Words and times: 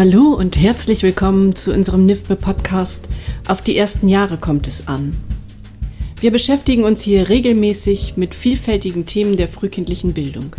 Hallo 0.00 0.32
und 0.32 0.56
herzlich 0.56 1.02
willkommen 1.02 1.54
zu 1.54 1.74
unserem 1.74 2.06
NIFBE 2.06 2.34
Podcast 2.34 3.06
Auf 3.46 3.60
die 3.60 3.76
ersten 3.76 4.08
Jahre 4.08 4.38
kommt 4.38 4.66
es 4.66 4.88
an. 4.88 5.14
Wir 6.22 6.30
beschäftigen 6.32 6.84
uns 6.84 7.02
hier 7.02 7.28
regelmäßig 7.28 8.16
mit 8.16 8.34
vielfältigen 8.34 9.04
Themen 9.04 9.36
der 9.36 9.46
frühkindlichen 9.46 10.14
Bildung. 10.14 10.56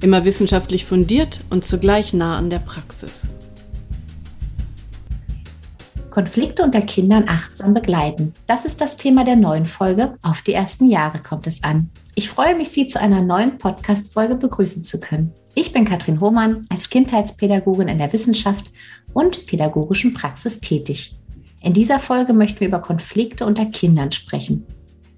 Immer 0.00 0.24
wissenschaftlich 0.24 0.86
fundiert 0.86 1.44
und 1.50 1.66
zugleich 1.66 2.14
nah 2.14 2.38
an 2.38 2.48
der 2.48 2.60
Praxis. 2.60 3.26
Konflikte 6.08 6.62
unter 6.62 6.80
Kindern 6.80 7.24
achtsam 7.28 7.74
begleiten. 7.74 8.32
Das 8.46 8.64
ist 8.64 8.80
das 8.80 8.96
Thema 8.96 9.24
der 9.24 9.36
neuen 9.36 9.66
Folge. 9.66 10.14
Auf 10.22 10.40
die 10.40 10.54
ersten 10.54 10.88
Jahre 10.88 11.18
kommt 11.18 11.46
es 11.46 11.62
an. 11.62 11.90
Ich 12.14 12.30
freue 12.30 12.56
mich, 12.56 12.70
Sie 12.70 12.88
zu 12.88 12.98
einer 13.02 13.20
neuen 13.20 13.58
Podcast-Folge 13.58 14.36
begrüßen 14.36 14.82
zu 14.82 14.98
können. 14.98 15.34
Ich 15.54 15.72
bin 15.72 15.84
Katrin 15.84 16.20
Hohmann, 16.20 16.64
als 16.70 16.90
Kindheitspädagogin 16.90 17.88
in 17.88 17.98
der 17.98 18.12
Wissenschaft 18.12 18.66
und 19.12 19.46
pädagogischen 19.46 20.14
Praxis 20.14 20.60
tätig. 20.60 21.16
In 21.62 21.72
dieser 21.74 21.98
Folge 21.98 22.32
möchten 22.32 22.60
wir 22.60 22.68
über 22.68 22.80
Konflikte 22.80 23.44
unter 23.44 23.66
Kindern 23.66 24.12
sprechen. 24.12 24.64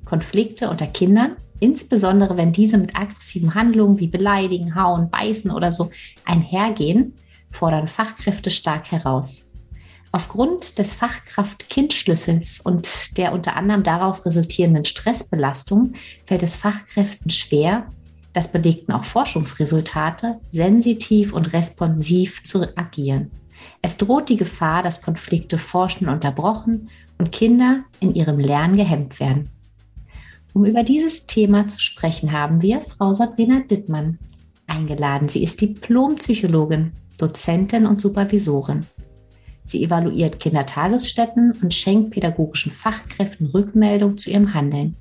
Konflikte 0.06 0.70
unter 0.70 0.86
Kindern, 0.86 1.36
insbesondere 1.60 2.36
wenn 2.36 2.50
diese 2.50 2.78
mit 2.78 2.96
aggressiven 2.96 3.54
Handlungen 3.54 4.00
wie 4.00 4.08
Beleidigen, 4.08 4.74
Hauen, 4.74 5.10
Beißen 5.10 5.50
oder 5.50 5.70
so 5.70 5.90
einhergehen, 6.24 7.14
fordern 7.50 7.86
Fachkräfte 7.86 8.50
stark 8.50 8.90
heraus. 8.90 9.52
Aufgrund 10.12 10.78
des 10.78 10.94
Fachkraft-Kind-Schlüssels 10.94 12.60
und 12.60 13.16
der 13.16 13.32
unter 13.32 13.56
anderem 13.56 13.82
daraus 13.82 14.26
resultierenden 14.26 14.84
Stressbelastung 14.84 15.92
fällt 16.24 16.42
es 16.42 16.56
Fachkräften 16.56 17.30
schwer, 17.30 17.86
das 18.32 18.50
belegten 18.50 18.92
auch 18.92 19.04
Forschungsresultate, 19.04 20.40
sensitiv 20.50 21.32
und 21.32 21.52
responsiv 21.52 22.44
zu 22.44 22.66
agieren. 22.76 23.30
Es 23.82 23.96
droht 23.96 24.28
die 24.28 24.36
Gefahr, 24.36 24.82
dass 24.82 25.02
Konflikte 25.02 25.58
forschen 25.58 26.08
unterbrochen 26.08 26.88
und 27.18 27.32
Kinder 27.32 27.84
in 28.00 28.14
ihrem 28.14 28.38
Lernen 28.38 28.76
gehemmt 28.76 29.20
werden. 29.20 29.50
Um 30.54 30.64
über 30.64 30.82
dieses 30.82 31.26
Thema 31.26 31.68
zu 31.68 31.78
sprechen, 31.78 32.32
haben 32.32 32.60
wir 32.62 32.80
Frau 32.80 33.12
Sabrina 33.12 33.60
Dittmann 33.60 34.18
eingeladen. 34.66 35.28
Sie 35.28 35.42
ist 35.42 35.60
Diplompsychologin, 35.60 36.92
Dozentin 37.18 37.86
und 37.86 38.00
Supervisorin. 38.00 38.86
Sie 39.64 39.84
evaluiert 39.84 40.40
Kindertagesstätten 40.40 41.52
und 41.62 41.72
schenkt 41.72 42.10
pädagogischen 42.10 42.72
Fachkräften 42.72 43.46
Rückmeldung 43.46 44.18
zu 44.18 44.30
ihrem 44.30 44.52
Handeln. 44.54 44.96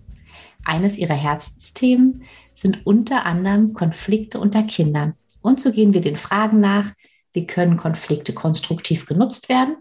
Eines 0.64 1.00
ihrer 1.00 1.16
Herzensthemen 1.16 2.22
sind 2.62 2.86
unter 2.86 3.26
anderem 3.26 3.74
Konflikte 3.74 4.40
unter 4.40 4.64
Kindern. 4.64 5.16
Und 5.42 5.60
so 5.60 5.72
gehen 5.72 5.94
wir 5.94 6.02
den 6.02 6.16
Fragen 6.16 6.60
nach, 6.60 6.92
wie 7.34 7.48
können 7.48 7.78
Konflikte 7.78 8.34
konstruktiv 8.34 9.08
genutzt 9.08 9.50
werden? 9.50 9.78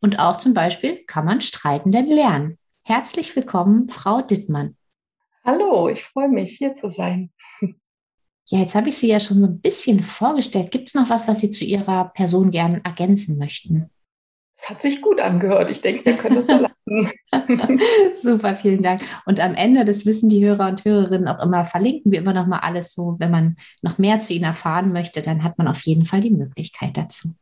Und 0.00 0.18
auch 0.18 0.38
zum 0.38 0.54
Beispiel, 0.54 1.04
kann 1.04 1.26
man 1.26 1.40
streiten 1.40 1.92
denn 1.92 2.08
lernen? 2.08 2.58
Herzlich 2.82 3.34
willkommen, 3.36 3.88
Frau 3.88 4.22
Dittmann. 4.22 4.76
Hallo, 5.44 5.88
ich 5.88 6.02
freue 6.02 6.28
mich, 6.28 6.56
hier 6.56 6.72
zu 6.72 6.88
sein. 6.88 7.30
Ja, 8.46 8.58
jetzt 8.58 8.74
habe 8.74 8.90
ich 8.90 8.98
Sie 8.98 9.08
ja 9.08 9.20
schon 9.20 9.40
so 9.40 9.46
ein 9.46 9.60
bisschen 9.60 10.02
vorgestellt. 10.02 10.70
Gibt 10.70 10.88
es 10.88 10.94
noch 10.94 11.08
was, 11.08 11.26
was 11.28 11.40
Sie 11.40 11.50
zu 11.50 11.64
Ihrer 11.64 12.10
Person 12.10 12.50
gerne 12.50 12.82
ergänzen 12.84 13.38
möchten? 13.38 13.90
Das 14.64 14.70
hat 14.70 14.82
sich 14.82 15.02
gut 15.02 15.20
angehört. 15.20 15.70
Ich 15.70 15.82
denke, 15.82 16.06
wir 16.06 16.14
können 16.14 16.36
das 16.36 16.46
so 16.46 16.54
lassen. 16.54 17.10
Super, 18.22 18.54
vielen 18.54 18.80
Dank. 18.80 19.02
Und 19.26 19.38
am 19.38 19.54
Ende, 19.54 19.84
das 19.84 20.06
wissen 20.06 20.30
die 20.30 20.42
Hörer 20.42 20.68
und 20.68 20.86
Hörerinnen 20.86 21.28
auch 21.28 21.44
immer, 21.44 21.66
verlinken 21.66 22.10
wir 22.10 22.20
immer 22.20 22.32
noch 22.32 22.46
mal 22.46 22.60
alles 22.60 22.94
so. 22.94 23.16
Wenn 23.18 23.30
man 23.30 23.56
noch 23.82 23.98
mehr 23.98 24.20
zu 24.20 24.32
Ihnen 24.32 24.44
erfahren 24.44 24.90
möchte, 24.90 25.20
dann 25.20 25.44
hat 25.44 25.58
man 25.58 25.68
auf 25.68 25.82
jeden 25.82 26.06
Fall 26.06 26.20
die 26.20 26.30
Möglichkeit 26.30 26.96
dazu. 26.96 27.34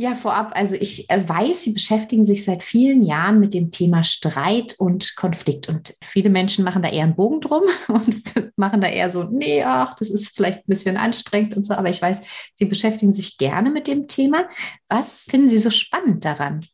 Ja, 0.00 0.14
vorab, 0.14 0.52
also 0.54 0.76
ich 0.76 1.10
äh, 1.10 1.28
weiß, 1.28 1.64
Sie 1.64 1.72
beschäftigen 1.72 2.24
sich 2.24 2.44
seit 2.44 2.62
vielen 2.62 3.02
Jahren 3.02 3.40
mit 3.40 3.52
dem 3.52 3.72
Thema 3.72 4.04
Streit 4.04 4.76
und 4.78 5.16
Konflikt. 5.16 5.68
Und 5.68 5.92
viele 6.04 6.30
Menschen 6.30 6.64
machen 6.64 6.82
da 6.82 6.88
eher 6.88 7.02
einen 7.02 7.16
Bogen 7.16 7.40
drum 7.40 7.64
und 7.88 8.22
machen 8.56 8.80
da 8.80 8.86
eher 8.86 9.10
so, 9.10 9.24
nee, 9.24 9.64
ach, 9.64 9.96
das 9.96 10.10
ist 10.10 10.28
vielleicht 10.28 10.60
ein 10.60 10.68
bisschen 10.68 10.96
anstrengend 10.96 11.56
und 11.56 11.64
so. 11.64 11.74
Aber 11.74 11.88
ich 11.88 12.00
weiß, 12.00 12.22
Sie 12.54 12.66
beschäftigen 12.66 13.10
sich 13.10 13.38
gerne 13.38 13.72
mit 13.72 13.88
dem 13.88 14.06
Thema. 14.06 14.48
Was 14.88 15.24
finden 15.24 15.48
Sie 15.48 15.58
so 15.58 15.70
spannend 15.70 16.24
daran? 16.24 16.64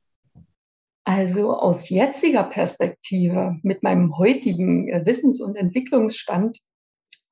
Also 1.05 1.55
aus 1.55 1.89
jetziger 1.89 2.45
Perspektive, 2.45 3.57
mit 3.63 3.83
meinem 3.83 4.19
heutigen 4.19 4.91
äh, 4.91 5.07
Wissens- 5.07 5.41
und 5.41 5.57
Entwicklungsstand, 5.57 6.59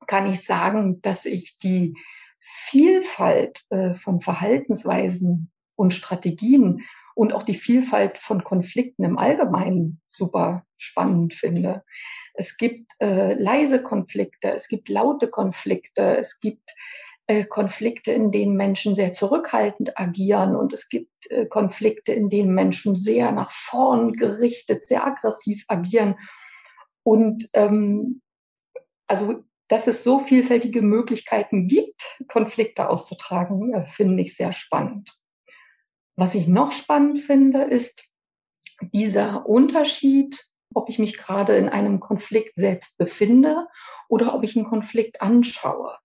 kann 0.06 0.26
ich 0.26 0.42
sagen, 0.42 1.02
dass 1.02 1.26
ich 1.26 1.58
die 1.58 1.94
Vielfalt 2.40 3.62
äh, 3.68 3.94
von 3.94 4.20
Verhaltensweisen 4.20 5.51
und 5.82 5.92
Strategien 5.92 6.82
und 7.14 7.34
auch 7.34 7.42
die 7.42 7.54
Vielfalt 7.54 8.18
von 8.18 8.44
Konflikten 8.44 9.04
im 9.04 9.18
Allgemeinen 9.18 10.00
super 10.06 10.64
spannend 10.78 11.34
finde. 11.34 11.82
Es 12.34 12.56
gibt 12.56 12.92
äh, 13.00 13.34
leise 13.34 13.82
Konflikte, 13.82 14.52
es 14.52 14.68
gibt 14.68 14.88
laute 14.88 15.28
Konflikte, 15.28 16.16
es 16.16 16.40
gibt 16.40 16.70
äh, 17.26 17.44
Konflikte, 17.44 18.12
in 18.12 18.30
denen 18.30 18.56
Menschen 18.56 18.94
sehr 18.94 19.12
zurückhaltend 19.12 19.98
agieren 19.98 20.54
und 20.56 20.72
es 20.72 20.88
gibt 20.88 21.30
äh, 21.30 21.46
Konflikte, 21.46 22.12
in 22.12 22.30
denen 22.30 22.54
Menschen 22.54 22.96
sehr 22.96 23.32
nach 23.32 23.50
vorn 23.50 24.12
gerichtet, 24.12 24.84
sehr 24.84 25.04
aggressiv 25.04 25.64
agieren. 25.66 26.14
Und 27.02 27.48
ähm, 27.54 28.22
also, 29.08 29.42
dass 29.68 29.88
es 29.88 30.04
so 30.04 30.20
vielfältige 30.20 30.80
Möglichkeiten 30.80 31.66
gibt, 31.66 32.02
Konflikte 32.28 32.88
auszutragen, 32.88 33.74
äh, 33.74 33.86
finde 33.86 34.22
ich 34.22 34.36
sehr 34.36 34.52
spannend. 34.52 35.18
Was 36.22 36.36
ich 36.36 36.46
noch 36.46 36.70
spannend 36.70 37.18
finde, 37.18 37.62
ist 37.62 38.04
dieser 38.80 39.44
Unterschied, 39.44 40.40
ob 40.72 40.88
ich 40.88 41.00
mich 41.00 41.18
gerade 41.18 41.56
in 41.56 41.68
einem 41.68 41.98
Konflikt 41.98 42.54
selbst 42.54 42.96
befinde 42.96 43.66
oder 44.08 44.32
ob 44.32 44.44
ich 44.44 44.54
einen 44.54 44.68
Konflikt 44.68 45.20
anschaue. 45.20 45.98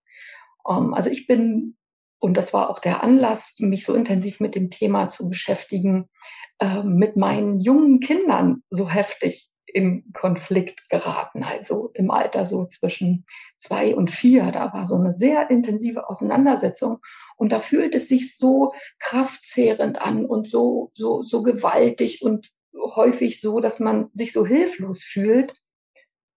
Ähm, 0.67 0.95
also 0.95 1.11
ich 1.11 1.27
bin, 1.27 1.77
und 2.17 2.35
das 2.35 2.51
war 2.51 2.72
auch 2.72 2.79
der 2.79 3.03
Anlass, 3.03 3.57
mich 3.59 3.85
so 3.85 3.94
intensiv 3.94 4.39
mit 4.39 4.56
dem 4.56 4.72
Thema 4.72 5.07
zu 5.07 5.29
beschäftigen, 5.29 6.09
ähm, 6.59 6.95
mit 6.95 7.16
meinen 7.16 7.59
jungen 7.59 8.00
Kindern 8.00 8.63
so 8.72 8.89
heftig 8.89 9.51
in 9.67 10.11
Konflikt 10.13 10.89
geraten, 10.89 11.44
also 11.44 11.91
im 11.94 12.09
Alter 12.09 12.45
so 12.45 12.66
zwischen 12.66 13.25
zwei 13.57 13.95
und 13.95 14.11
vier. 14.11 14.51
Da 14.51 14.73
war 14.73 14.88
so 14.88 14.95
eine 14.95 15.13
sehr 15.13 15.50
intensive 15.50 16.09
Auseinandersetzung 16.09 17.00
und 17.35 17.51
da 17.51 17.59
fühlt 17.59 17.94
es 17.94 18.07
sich 18.07 18.35
so 18.35 18.73
kraftzehrend 19.00 20.01
an 20.01 20.25
und 20.25 20.50
so, 20.50 20.91
so, 20.94 21.23
so 21.23 21.44
gewaltig 21.44 22.22
und 22.22 22.50
häufig 22.73 23.41
so, 23.41 23.59
dass 23.59 23.79
man 23.79 24.09
sich 24.13 24.33
so 24.33 24.45
hilflos 24.45 25.03
fühlt. 25.03 25.53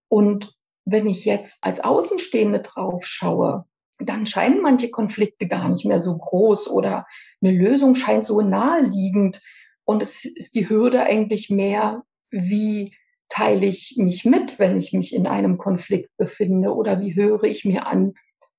Und 0.09 0.55
wenn 0.85 1.07
ich 1.07 1.25
jetzt 1.25 1.65
als 1.65 1.81
Außenstehende 1.81 2.61
drauf 2.61 3.07
schaue, 3.07 3.65
dann 3.99 4.27
scheinen 4.27 4.61
manche 4.63 4.91
Konflikte 4.91 5.47
gar 5.47 5.69
nicht 5.69 5.85
mehr 5.85 6.01
so 6.01 6.17
groß 6.17 6.69
oder 6.69 7.07
eine 7.43 7.53
Lösung 7.53 7.95
scheint 7.95 8.25
so 8.25 8.41
naheliegend. 8.41 9.43
Und 9.85 10.03
es 10.03 10.25
ist 10.25 10.55
die 10.55 10.69
Hürde 10.69 11.03
eigentlich 11.03 11.51
mehr, 11.51 12.03
wie 12.31 12.95
teile 13.31 13.65
ich 13.65 13.95
mich 13.97 14.27
mit, 14.27 14.59
wenn 14.59 14.77
ich 14.77 14.93
mich 14.93 15.15
in 15.15 15.27
einem 15.27 15.57
Konflikt 15.57 16.11
befinde 16.19 16.75
oder 16.75 17.01
wie 17.01 17.15
höre 17.15 17.45
ich 17.45 17.65
mir 17.65 17.87
an, 17.87 18.15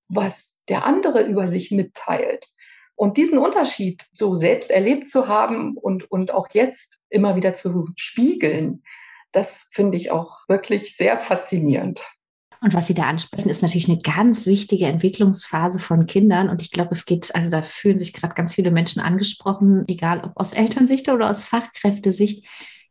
was 0.08 0.64
der 0.68 0.86
andere 0.86 1.24
über 1.24 1.48
sich 1.48 1.70
mitteilt. 1.70 2.48
Und 2.96 3.18
diesen 3.18 3.38
Unterschied 3.38 4.06
so 4.12 4.36
selbst 4.36 4.72
erlebt 4.72 5.10
zu 5.10 5.28
haben 5.28 5.78
und, 5.78 6.10
und 6.10 6.32
auch 6.32 6.48
jetzt 6.54 7.00
immer 7.10 7.36
wieder 7.36 7.54
zu 7.54 7.88
spiegeln, 7.96 8.84
das 9.32 9.70
finde 9.72 9.98
ich 9.98 10.12
auch 10.12 10.48
wirklich 10.48 10.96
sehr 10.96 11.18
faszinierend. 11.18 12.02
Und 12.64 12.76
was 12.76 12.86
Sie 12.86 12.94
da 12.94 13.04
ansprechen, 13.04 13.50
ist 13.50 13.64
natürlich 13.64 13.90
eine 13.90 14.02
ganz 14.02 14.46
wichtige 14.46 14.86
Entwicklungsphase 14.86 15.80
von 15.80 16.06
Kindern. 16.06 16.48
Und 16.48 16.62
ich 16.62 16.70
glaube, 16.70 16.92
es 16.92 17.06
geht, 17.06 17.34
also 17.34 17.50
da 17.50 17.64
fühlen 17.64 17.98
sich 17.98 18.14
gerade 18.14 18.36
ganz 18.36 18.54
viele 18.54 18.70
Menschen 18.70 19.02
angesprochen, 19.02 19.84
egal 19.88 20.24
ob 20.24 20.34
aus 20.36 20.54
Elternsicht 20.54 21.10
oder 21.10 21.30
aus 21.30 21.42
Fachkräftesicht. 21.42 22.46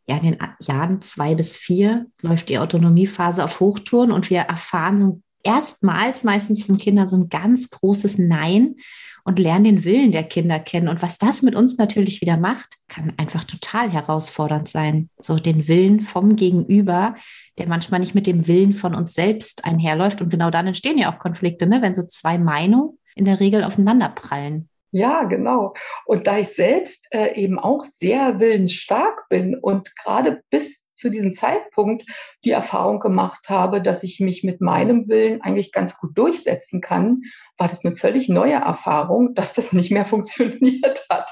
Ja, 0.08 0.16
in 0.16 0.22
den 0.22 0.38
Jahren 0.60 1.02
zwei 1.02 1.34
bis 1.34 1.56
vier 1.56 2.06
läuft 2.20 2.48
die 2.48 2.58
Autonomiephase 2.58 3.44
auf 3.44 3.60
Hochtouren 3.60 4.10
und 4.10 4.30
wir 4.30 4.40
erfahren 4.40 4.98
so 4.98 5.22
erstmals 5.42 6.24
meistens 6.24 6.64
von 6.64 6.78
Kindern 6.78 7.08
so 7.08 7.16
ein 7.16 7.28
ganz 7.28 7.70
großes 7.70 8.18
Nein 8.18 8.76
und 9.24 9.38
lernen 9.38 9.64
den 9.64 9.84
Willen 9.84 10.12
der 10.12 10.24
Kinder 10.24 10.58
kennen. 10.58 10.88
Und 10.88 11.02
was 11.02 11.18
das 11.18 11.42
mit 11.42 11.54
uns 11.54 11.76
natürlich 11.76 12.20
wieder 12.20 12.36
macht, 12.36 12.76
kann 12.88 13.12
einfach 13.16 13.44
total 13.44 13.90
herausfordernd 13.90 14.68
sein. 14.68 15.10
So 15.20 15.36
den 15.36 15.68
Willen 15.68 16.00
vom 16.00 16.36
Gegenüber, 16.36 17.14
der 17.58 17.68
manchmal 17.68 18.00
nicht 18.00 18.14
mit 18.14 18.26
dem 18.26 18.46
Willen 18.46 18.72
von 18.72 18.94
uns 18.94 19.14
selbst 19.14 19.64
einherläuft. 19.64 20.22
Und 20.22 20.30
genau 20.30 20.50
dann 20.50 20.66
entstehen 20.66 20.98
ja 20.98 21.12
auch 21.12 21.18
Konflikte, 21.18 21.66
ne? 21.66 21.82
wenn 21.82 21.94
so 21.94 22.06
zwei 22.06 22.38
Meinungen 22.38 22.98
in 23.14 23.26
der 23.26 23.40
Regel 23.40 23.62
aufeinanderprallen. 23.64 24.69
Ja, 24.92 25.22
genau. 25.24 25.74
Und 26.04 26.26
da 26.26 26.38
ich 26.38 26.48
selbst 26.48 27.08
äh, 27.12 27.34
eben 27.40 27.58
auch 27.60 27.84
sehr 27.84 28.40
willensstark 28.40 29.26
bin 29.28 29.56
und 29.56 29.94
gerade 29.96 30.42
bis 30.50 30.90
zu 31.00 31.10
diesem 31.10 31.32
Zeitpunkt 31.32 32.04
die 32.44 32.50
Erfahrung 32.50 32.98
gemacht 32.98 33.48
habe, 33.48 33.80
dass 33.80 34.02
ich 34.02 34.20
mich 34.20 34.44
mit 34.44 34.60
meinem 34.60 35.08
Willen 35.08 35.40
eigentlich 35.40 35.72
ganz 35.72 35.96
gut 35.96 36.16
durchsetzen 36.18 36.80
kann, 36.80 37.22
war 37.56 37.68
das 37.68 37.84
eine 37.84 37.96
völlig 37.96 38.28
neue 38.28 38.54
Erfahrung, 38.54 39.34
dass 39.34 39.54
das 39.54 39.72
nicht 39.72 39.90
mehr 39.90 40.04
funktioniert 40.06 41.06
hat. 41.08 41.30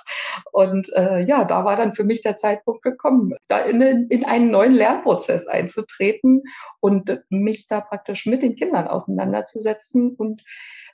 Und 0.52 0.88
äh, 0.94 1.20
ja, 1.25 1.44
da 1.44 1.64
war 1.64 1.76
dann 1.76 1.93
für 1.93 2.04
mich 2.04 2.22
der 2.22 2.37
Zeitpunkt 2.37 2.82
gekommen, 2.82 3.34
da 3.49 3.58
in, 3.58 3.81
in 4.08 4.25
einen 4.25 4.50
neuen 4.50 4.72
Lernprozess 4.72 5.49
einzutreten 5.49 6.44
und 6.81 7.22
mich 7.28 7.66
da 7.69 7.81
praktisch 7.81 8.25
mit 8.26 8.43
den 8.43 8.54
Kindern 8.54 8.87
auseinanderzusetzen 8.88 10.14
und 10.16 10.43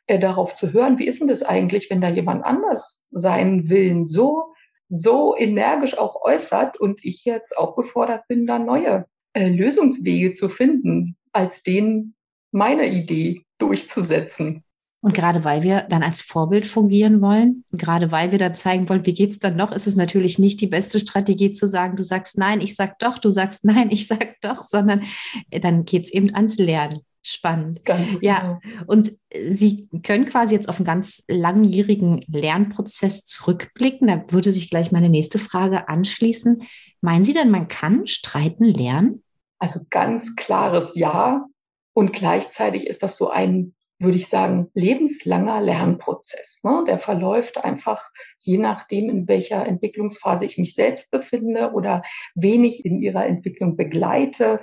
äh, 0.06 0.18
darauf 0.18 0.54
zu 0.54 0.72
hören, 0.72 0.98
wie 0.98 1.06
ist 1.06 1.20
denn 1.20 1.28
das 1.28 1.42
eigentlich, 1.42 1.90
wenn 1.90 2.00
da 2.00 2.08
jemand 2.08 2.44
anders 2.44 3.08
seinen 3.10 3.68
Willen 3.68 4.06
so 4.06 4.54
so 4.88 5.36
energisch 5.36 5.98
auch 5.98 6.22
äußert 6.22 6.78
und 6.78 7.04
ich 7.04 7.24
jetzt 7.24 7.56
auch 7.56 7.76
gefordert 7.76 8.28
bin, 8.28 8.46
da 8.46 8.58
neue 8.58 9.06
äh, 9.32 9.48
Lösungswege 9.48 10.32
zu 10.32 10.48
finden, 10.48 11.16
als 11.32 11.62
den 11.62 12.14
meine 12.52 12.88
Idee 12.88 13.44
durchzusetzen. 13.58 14.62
Und 15.00 15.12
gerade 15.12 15.44
weil 15.44 15.62
wir 15.62 15.82
dann 15.82 16.02
als 16.02 16.22
Vorbild 16.22 16.64
fungieren 16.64 17.20
wollen, 17.20 17.64
gerade 17.72 18.10
weil 18.10 18.32
wir 18.32 18.38
dann 18.38 18.54
zeigen 18.54 18.88
wollen, 18.88 19.04
wie 19.04 19.12
geht's 19.12 19.38
dann 19.38 19.56
noch, 19.56 19.70
ist 19.70 19.86
es 19.86 19.96
natürlich 19.96 20.38
nicht 20.38 20.62
die 20.62 20.66
beste 20.66 20.98
Strategie 20.98 21.52
zu 21.52 21.66
sagen, 21.66 21.96
du 21.96 22.04
sagst 22.04 22.38
nein, 22.38 22.62
ich 22.62 22.74
sag 22.74 22.98
doch, 23.00 23.18
du 23.18 23.30
sagst 23.30 23.64
nein, 23.64 23.90
ich 23.90 24.06
sag 24.06 24.40
doch, 24.40 24.64
sondern 24.64 25.02
äh, 25.50 25.60
dann 25.60 25.84
geht's 25.84 26.10
eben 26.10 26.34
ans 26.34 26.56
Lernen. 26.56 27.00
Spannend. 27.26 27.86
Ganz 27.86 28.20
genau. 28.20 28.22
Ja, 28.22 28.60
und 28.86 29.12
Sie 29.32 29.88
können 30.02 30.26
quasi 30.26 30.54
jetzt 30.54 30.68
auf 30.68 30.76
einen 30.76 30.84
ganz 30.84 31.24
langjährigen 31.26 32.20
Lernprozess 32.28 33.24
zurückblicken. 33.24 34.08
Da 34.08 34.24
würde 34.28 34.52
sich 34.52 34.68
gleich 34.68 34.92
meine 34.92 35.08
nächste 35.08 35.38
Frage 35.38 35.88
anschließen. 35.88 36.64
Meinen 37.00 37.24
Sie 37.24 37.32
denn, 37.32 37.50
man 37.50 37.68
kann 37.68 38.06
streiten 38.06 38.64
lernen? 38.64 39.22
Also 39.58 39.80
ganz 39.88 40.36
klares 40.36 40.94
Ja. 40.96 41.46
Und 41.94 42.12
gleichzeitig 42.12 42.86
ist 42.86 43.02
das 43.02 43.16
so 43.16 43.30
ein, 43.30 43.74
würde 43.98 44.18
ich 44.18 44.28
sagen, 44.28 44.70
lebenslanger 44.74 45.62
Lernprozess. 45.62 46.60
Ne? 46.62 46.84
Der 46.86 46.98
verläuft 46.98 47.56
einfach 47.56 48.10
je 48.40 48.58
nachdem, 48.58 49.08
in 49.08 49.28
welcher 49.28 49.64
Entwicklungsphase 49.64 50.44
ich 50.44 50.58
mich 50.58 50.74
selbst 50.74 51.10
befinde 51.10 51.72
oder 51.72 52.02
wen 52.34 52.64
ich 52.64 52.84
in 52.84 53.00
ihrer 53.00 53.24
Entwicklung 53.24 53.76
begleite. 53.76 54.60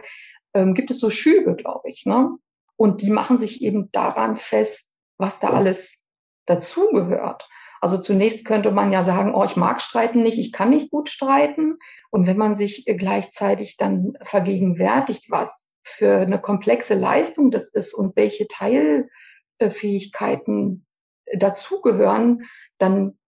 Ähm, 0.54 0.76
gibt 0.76 0.92
es 0.92 1.00
so 1.00 1.10
Schübe, 1.10 1.56
glaube 1.56 1.90
ich. 1.90 2.06
Ne? 2.06 2.38
Und 2.82 3.04
die 3.04 3.12
machen 3.12 3.38
sich 3.38 3.62
eben 3.62 3.92
daran 3.92 4.38
fest, 4.38 4.96
was 5.20 5.40
da 5.40 5.52
alles 5.52 6.04
dazugehört. 6.48 7.48
Also 7.80 8.00
zunächst 8.00 8.44
könnte 8.44 8.72
man 8.72 8.92
ja 8.92 9.04
sagen, 9.04 9.36
oh, 9.36 9.44
ich 9.44 9.56
mag 9.56 9.84
streiten 9.84 10.24
nicht, 10.24 10.40
ich 10.40 10.52
kann 10.52 10.72
nicht 10.72 10.90
gut 10.90 11.08
streiten. 11.08 11.78
Und 12.10 12.26
wenn 12.26 12.38
man 12.38 12.56
sich 12.56 12.86
gleichzeitig 12.88 13.78
dann 13.78 14.14
vergegenwärtigt, 14.24 15.30
was 15.30 15.76
für 15.84 16.22
eine 16.22 16.42
komplexe 16.42 16.96
Leistung 16.96 17.52
das 17.52 17.68
ist 17.68 17.94
und 17.94 18.16
welche 18.16 18.48
Teilfähigkeiten 18.48 20.88
dazugehören, 21.36 22.46
dann 22.80 23.20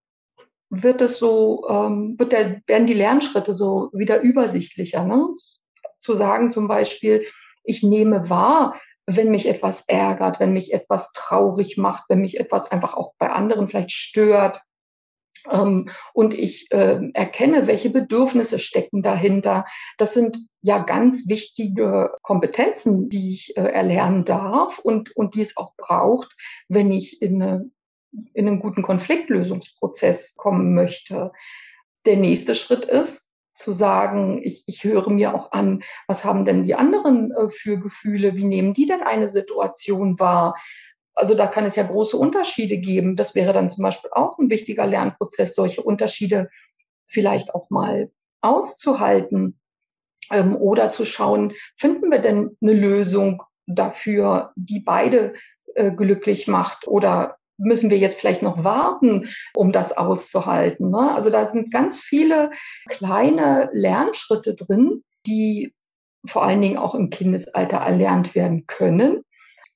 wird 0.72 1.00
es 1.02 1.20
so, 1.20 1.70
ähm, 1.70 2.16
wird 2.18 2.32
der, 2.32 2.60
werden 2.66 2.88
die 2.88 2.96
Lernschritte 2.96 3.54
so 3.54 3.92
wieder 3.94 4.22
übersichtlicher. 4.22 5.04
Ne? 5.04 5.28
Zu 6.00 6.16
sagen 6.16 6.50
zum 6.50 6.68
Beispiel, 6.68 7.28
ich 7.64 7.84
nehme 7.84 8.32
wahr, 8.32 8.82
wenn 9.06 9.32
mich 9.32 9.48
etwas 9.48 9.84
ärgert, 9.88 10.40
wenn 10.40 10.54
mich 10.54 10.74
etwas 10.74 11.12
traurig 11.12 11.78
macht, 11.78 12.06
wenn 12.10 12.22
mich 12.22 12.40
etwas 12.40 12.72
einfach 12.72 12.96
auch 12.96 13.14
bei 13.18 13.30
anderen 13.30 13.68
vielleicht 13.68 13.92
stört. 13.92 14.62
Ähm, 15.50 15.90
und 16.14 16.34
ich 16.34 16.72
äh, 16.72 17.00
erkenne, 17.14 17.68
welche 17.68 17.90
Bedürfnisse 17.90 18.60
stecken 18.60 19.02
dahinter. 19.02 19.66
Das 19.98 20.14
sind 20.14 20.38
ja 20.62 20.80
ganz 20.80 21.28
wichtige 21.28 22.16
Kompetenzen, 22.22 23.10
die 23.10 23.32
ich 23.32 23.58
äh, 23.58 23.62
erlernen 23.62 24.24
darf 24.24 24.80
und, 24.80 25.16
und 25.16 25.36
die 25.36 25.42
es 25.42 25.58
auch 25.58 25.74
braucht, 25.76 26.34
wenn 26.70 26.92
ich 26.92 27.22
in, 27.22 27.42
eine, 27.42 27.70
in 28.34 28.48
einen 28.48 28.60
guten 28.60 28.84
Konfliktlösungsprozess 28.84 30.36
kommen 30.36 30.74
möchte. 30.74 31.34
Der 32.06 32.16
nächste 32.16 32.56
Schritt 32.56 32.86
ist, 32.86 33.33
zu 33.54 33.72
sagen, 33.72 34.42
ich, 34.44 34.64
ich 34.68 34.84
höre 34.84 35.10
mir 35.10 35.36
auch 35.36 35.52
an, 35.52 35.84
was 36.08 36.26
haben 36.26 36.46
denn 36.46 36.64
die 36.64 36.76
anderen 36.76 37.32
äh, 37.32 37.50
für 37.50 37.80
Gefühle, 37.80 38.36
wie 38.36 38.46
nehmen 38.46 38.74
die 38.74 38.86
denn 38.86 39.04
eine 39.04 39.30
Situation 39.30 40.20
wahr? 40.20 40.56
Also 41.16 41.36
da 41.36 41.48
kann 41.48 41.66
es 41.66 41.76
ja 41.76 41.84
große 41.84 42.18
Unterschiede 42.18 42.78
geben. 42.78 43.16
Das 43.16 43.36
wäre 43.36 43.54
dann 43.54 43.70
zum 43.70 43.84
Beispiel 43.84 44.10
auch 44.14 44.40
ein 44.40 44.50
wichtiger 44.50 44.88
Lernprozess, 44.88 45.56
solche 45.56 45.84
Unterschiede 45.84 46.50
vielleicht 47.06 47.54
auch 47.54 47.70
mal 47.70 48.12
auszuhalten 48.42 49.60
ähm, 50.32 50.56
oder 50.56 50.90
zu 50.90 51.06
schauen, 51.06 51.54
finden 51.76 52.12
wir 52.12 52.20
denn 52.20 52.58
eine 52.62 52.74
Lösung 52.74 53.44
dafür, 53.68 54.52
die 54.56 54.80
beide 54.80 55.34
äh, 55.76 55.92
glücklich 55.92 56.48
macht 56.48 56.88
oder 56.88 57.38
müssen 57.64 57.90
wir 57.90 57.98
jetzt 57.98 58.20
vielleicht 58.20 58.42
noch 58.42 58.64
warten, 58.64 59.30
um 59.56 59.72
das 59.72 59.96
auszuhalten. 59.98 60.90
Ne? 60.90 61.12
Also 61.14 61.30
da 61.30 61.46
sind 61.46 61.72
ganz 61.72 61.98
viele 62.00 62.52
kleine 62.90 63.70
Lernschritte 63.74 64.56
drin, 64.56 65.04
die 65.26 65.74
vor 66.26 66.44
allen 66.44 66.62
Dingen 66.62 66.78
auch 66.78 66.96
im 66.96 67.10
Kindesalter 67.10 67.78
erlernt 67.78 68.36
werden 68.36 68.66
können. 68.68 69.24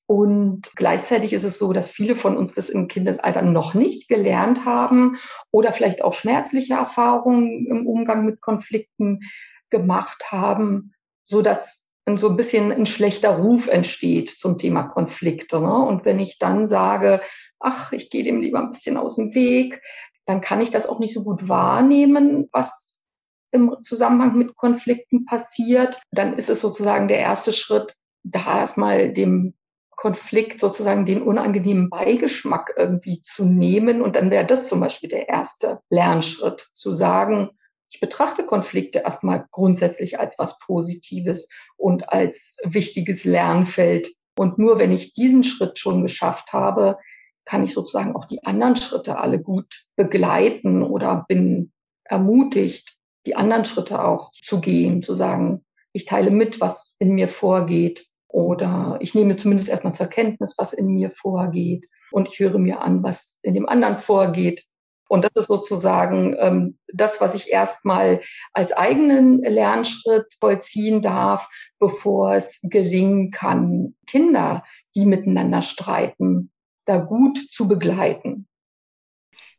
Und 0.06 0.70
gleichzeitig 0.74 1.34
ist 1.34 1.44
es 1.44 1.58
so, 1.58 1.74
dass 1.74 1.90
viele 1.90 2.16
von 2.16 2.36
uns 2.36 2.54
das 2.54 2.70
im 2.70 2.88
Kindesalter 2.88 3.42
noch 3.42 3.74
nicht 3.74 4.08
gelernt 4.08 4.64
haben 4.64 5.18
oder 5.50 5.70
vielleicht 5.70 6.02
auch 6.02 6.14
schmerzliche 6.14 6.74
Erfahrungen 6.74 7.66
im 7.66 7.86
Umgang 7.86 8.24
mit 8.24 8.40
Konflikten 8.40 9.20
gemacht 9.68 10.32
haben, 10.32 10.92
so 11.24 11.42
dass 11.42 11.87
so 12.16 12.28
ein 12.28 12.36
bisschen 12.36 12.72
ein 12.72 12.86
schlechter 12.86 13.36
Ruf 13.38 13.68
entsteht 13.68 14.30
zum 14.30 14.58
Thema 14.58 14.84
Konflikte. 14.84 15.60
Ne? 15.60 15.74
Und 15.74 16.04
wenn 16.04 16.18
ich 16.18 16.38
dann 16.38 16.66
sage, 16.66 17.20
ach, 17.60 17.92
ich 17.92 18.10
gehe 18.10 18.24
dem 18.24 18.40
lieber 18.40 18.60
ein 18.60 18.70
bisschen 18.70 18.96
aus 18.96 19.16
dem 19.16 19.34
Weg, 19.34 19.82
dann 20.26 20.40
kann 20.40 20.60
ich 20.60 20.70
das 20.70 20.88
auch 20.88 21.00
nicht 21.00 21.14
so 21.14 21.24
gut 21.24 21.48
wahrnehmen, 21.48 22.48
was 22.52 23.06
im 23.50 23.76
Zusammenhang 23.82 24.36
mit 24.36 24.56
Konflikten 24.56 25.24
passiert. 25.24 26.00
Dann 26.10 26.36
ist 26.36 26.50
es 26.50 26.60
sozusagen 26.60 27.08
der 27.08 27.18
erste 27.18 27.52
Schritt, 27.52 27.94
da 28.22 28.58
erstmal 28.60 29.12
dem 29.12 29.54
Konflikt 29.90 30.60
sozusagen 30.60 31.06
den 31.06 31.22
unangenehmen 31.22 31.90
Beigeschmack 31.90 32.74
irgendwie 32.76 33.20
zu 33.22 33.44
nehmen. 33.46 34.00
Und 34.02 34.16
dann 34.16 34.30
wäre 34.30 34.46
das 34.46 34.68
zum 34.68 34.80
Beispiel 34.80 35.08
der 35.08 35.28
erste 35.28 35.80
Lernschritt, 35.90 36.60
zu 36.72 36.92
sagen, 36.92 37.50
ich 37.90 38.00
betrachte 38.00 38.44
Konflikte 38.44 39.00
erstmal 39.00 39.46
grundsätzlich 39.50 40.20
als 40.20 40.38
was 40.38 40.58
Positives 40.58 41.48
und 41.76 42.10
als 42.12 42.58
wichtiges 42.64 43.24
Lernfeld. 43.24 44.10
Und 44.36 44.58
nur 44.58 44.78
wenn 44.78 44.92
ich 44.92 45.14
diesen 45.14 45.42
Schritt 45.42 45.78
schon 45.78 46.02
geschafft 46.02 46.52
habe, 46.52 46.98
kann 47.44 47.62
ich 47.62 47.72
sozusagen 47.72 48.14
auch 48.14 48.26
die 48.26 48.44
anderen 48.44 48.76
Schritte 48.76 49.18
alle 49.18 49.40
gut 49.40 49.86
begleiten 49.96 50.82
oder 50.82 51.24
bin 51.28 51.72
ermutigt, 52.04 52.98
die 53.26 53.36
anderen 53.36 53.64
Schritte 53.64 54.04
auch 54.04 54.32
zu 54.32 54.60
gehen, 54.60 55.02
zu 55.02 55.14
sagen, 55.14 55.64
ich 55.92 56.04
teile 56.04 56.30
mit, 56.30 56.60
was 56.60 56.94
in 56.98 57.12
mir 57.14 57.28
vorgeht 57.28 58.06
oder 58.28 58.98
ich 59.00 59.14
nehme 59.14 59.36
zumindest 59.36 59.70
erstmal 59.70 59.94
zur 59.94 60.08
Kenntnis, 60.08 60.56
was 60.58 60.74
in 60.74 60.88
mir 60.88 61.10
vorgeht 61.10 61.88
und 62.12 62.28
ich 62.28 62.38
höre 62.38 62.58
mir 62.58 62.82
an, 62.82 63.02
was 63.02 63.40
in 63.42 63.54
dem 63.54 63.68
anderen 63.68 63.96
vorgeht. 63.96 64.64
Und 65.08 65.24
das 65.24 65.34
ist 65.34 65.46
sozusagen 65.46 66.36
ähm, 66.38 66.78
das, 66.92 67.20
was 67.20 67.34
ich 67.34 67.50
erstmal 67.50 68.20
als 68.52 68.72
eigenen 68.72 69.40
Lernschritt 69.42 70.26
vollziehen 70.38 71.02
darf, 71.02 71.48
bevor 71.78 72.34
es 72.34 72.60
gelingen 72.62 73.30
kann, 73.30 73.94
Kinder, 74.06 74.64
die 74.94 75.06
miteinander 75.06 75.62
streiten, 75.62 76.50
da 76.84 76.98
gut 76.98 77.38
zu 77.50 77.68
begleiten. 77.68 78.46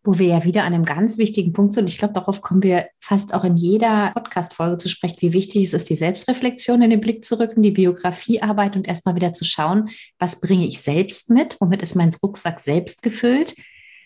Wo 0.03 0.17
wir 0.17 0.27
ja 0.27 0.43
wieder 0.45 0.63
an 0.63 0.73
einem 0.73 0.85
ganz 0.85 1.17
wichtigen 1.17 1.51
Punkt 1.51 1.73
sind. 1.73 1.89
Ich 1.89 1.97
glaube, 1.97 2.13
darauf 2.13 2.41
kommen 2.41 2.63
wir 2.63 2.87
fast 3.01 3.33
auch 3.33 3.43
in 3.43 3.57
jeder 3.57 4.11
Podcast-Folge 4.13 4.77
zu 4.77 4.87
sprechen, 4.87 5.17
wie 5.19 5.33
wichtig 5.33 5.65
es 5.65 5.73
ist, 5.73 5.89
die 5.89 5.95
Selbstreflexion 5.95 6.81
in 6.81 6.89
den 6.89 7.01
Blick 7.01 7.25
zu 7.25 7.37
rücken, 7.37 7.61
die 7.61 7.71
Biografiearbeit 7.71 8.75
und 8.75 8.87
erstmal 8.87 9.15
wieder 9.15 9.33
zu 9.33 9.43
schauen, 9.45 9.89
was 10.17 10.39
bringe 10.39 10.65
ich 10.65 10.79
selbst 10.81 11.29
mit? 11.29 11.57
Womit 11.59 11.81
ist 11.81 11.95
mein 11.95 12.11
Rucksack 12.23 12.59
selbst 12.59 13.01
gefüllt? 13.01 13.55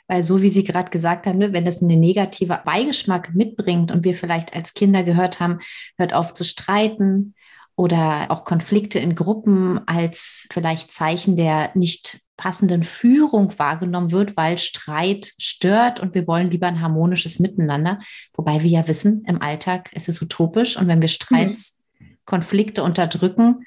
Weil 0.08 0.24
so 0.24 0.42
wie 0.42 0.50
Sie 0.50 0.64
gerade 0.64 0.90
gesagt 0.90 1.26
haben, 1.26 1.40
ne, 1.40 1.54
wenn 1.54 1.66
das 1.66 1.82
einen 1.82 2.00
negativen 2.00 2.58
Beigeschmack 2.66 3.34
mitbringt 3.34 3.92
und 3.92 4.04
wir 4.04 4.16
vielleicht 4.16 4.56
als 4.56 4.74
Kinder 4.74 5.04
gehört 5.04 5.40
haben, 5.40 5.60
hört 5.98 6.14
auf 6.14 6.34
zu 6.34 6.44
streiten, 6.44 7.36
oder 7.76 8.28
auch 8.30 8.46
Konflikte 8.46 9.00
in 9.00 9.16
Gruppen 9.16 9.80
als 9.88 10.48
vielleicht 10.52 10.92
Zeichen 10.92 11.36
der 11.36 11.72
nicht 11.76 12.22
passenden 12.38 12.84
Führung 12.84 13.58
wahrgenommen 13.58 14.12
wird, 14.12 14.38
weil 14.38 14.58
Streit 14.58 15.34
stört 15.40 16.00
und 16.00 16.14
wir 16.14 16.28
wollen 16.28 16.52
lieber 16.52 16.68
ein 16.68 16.82
harmonisches 16.82 17.40
Miteinander. 17.40 18.00
Wobei 18.34 18.62
wir 18.62 18.70
ja 18.70 18.88
wissen, 18.88 19.24
im 19.28 19.42
Alltag 19.42 19.92
ist 19.94 20.10
es 20.10 20.22
utopisch 20.22 20.78
und 20.78 20.88
wenn 20.88 21.02
wir 21.02 21.10
Streits, 21.10 21.84
mhm. 22.00 22.18
Konflikte 22.26 22.84
unterdrücken, 22.84 23.66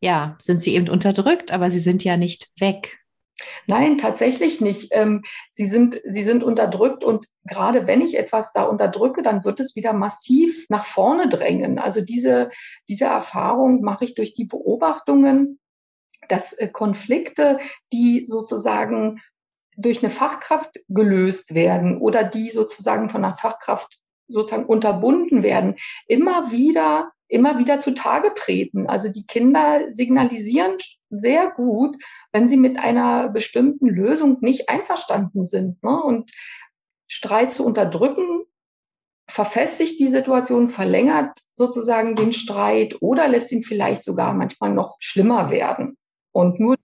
ja, 0.00 0.36
sind 0.38 0.60
sie 0.60 0.74
eben 0.74 0.88
unterdrückt, 0.88 1.52
aber 1.52 1.70
sie 1.70 1.78
sind 1.78 2.04
ja 2.04 2.16
nicht 2.16 2.50
weg. 2.58 2.98
Nein, 3.66 3.98
tatsächlich 3.98 4.60
nicht. 4.60 4.90
Ähm, 4.92 5.22
sie, 5.50 5.66
sind, 5.66 6.00
sie 6.04 6.22
sind 6.22 6.44
unterdrückt 6.44 7.04
und 7.04 7.26
gerade 7.44 7.86
wenn 7.86 8.00
ich 8.00 8.16
etwas 8.16 8.52
da 8.52 8.64
unterdrücke, 8.64 9.22
dann 9.22 9.44
wird 9.44 9.60
es 9.60 9.74
wieder 9.76 9.92
massiv 9.92 10.66
nach 10.68 10.84
vorne 10.84 11.28
drängen. 11.28 11.78
Also 11.78 12.00
diese, 12.00 12.50
diese 12.88 13.06
Erfahrung 13.06 13.82
mache 13.82 14.04
ich 14.04 14.14
durch 14.14 14.34
die 14.34 14.44
Beobachtungen, 14.44 15.58
dass 16.28 16.52
äh, 16.52 16.68
Konflikte, 16.68 17.58
die 17.92 18.24
sozusagen 18.26 19.20
durch 19.76 20.02
eine 20.02 20.10
Fachkraft 20.10 20.78
gelöst 20.88 21.54
werden 21.54 21.98
oder 21.98 22.22
die 22.22 22.50
sozusagen 22.50 23.10
von 23.10 23.24
einer 23.24 23.36
Fachkraft 23.36 23.98
sozusagen 24.28 24.66
unterbunden 24.66 25.42
werden, 25.42 25.76
immer 26.06 26.52
wieder 26.52 27.10
immer 27.28 27.58
wieder 27.58 27.78
zutage 27.78 28.32
treten. 28.34 28.86
Also 28.86 29.10
die 29.10 29.26
Kinder 29.26 29.90
signalisieren 29.90 30.76
sehr 31.10 31.50
gut, 31.50 31.96
wenn 32.32 32.48
sie 32.48 32.56
mit 32.56 32.78
einer 32.78 33.28
bestimmten 33.28 33.86
Lösung 33.86 34.38
nicht 34.40 34.68
einverstanden 34.68 35.42
sind. 35.44 35.82
Ne? 35.82 36.02
Und 36.02 36.32
Streit 37.06 37.52
zu 37.52 37.64
unterdrücken, 37.64 38.44
verfestigt 39.28 39.98
die 40.00 40.08
Situation, 40.08 40.68
verlängert 40.68 41.38
sozusagen 41.54 42.16
den 42.16 42.32
Streit 42.32 42.96
oder 43.00 43.28
lässt 43.28 43.52
ihn 43.52 43.62
vielleicht 43.62 44.04
sogar 44.04 44.34
manchmal 44.34 44.72
noch 44.72 44.96
schlimmer 45.00 45.50
werden. 45.50 45.96
Und 46.32 46.60
nur 46.60 46.76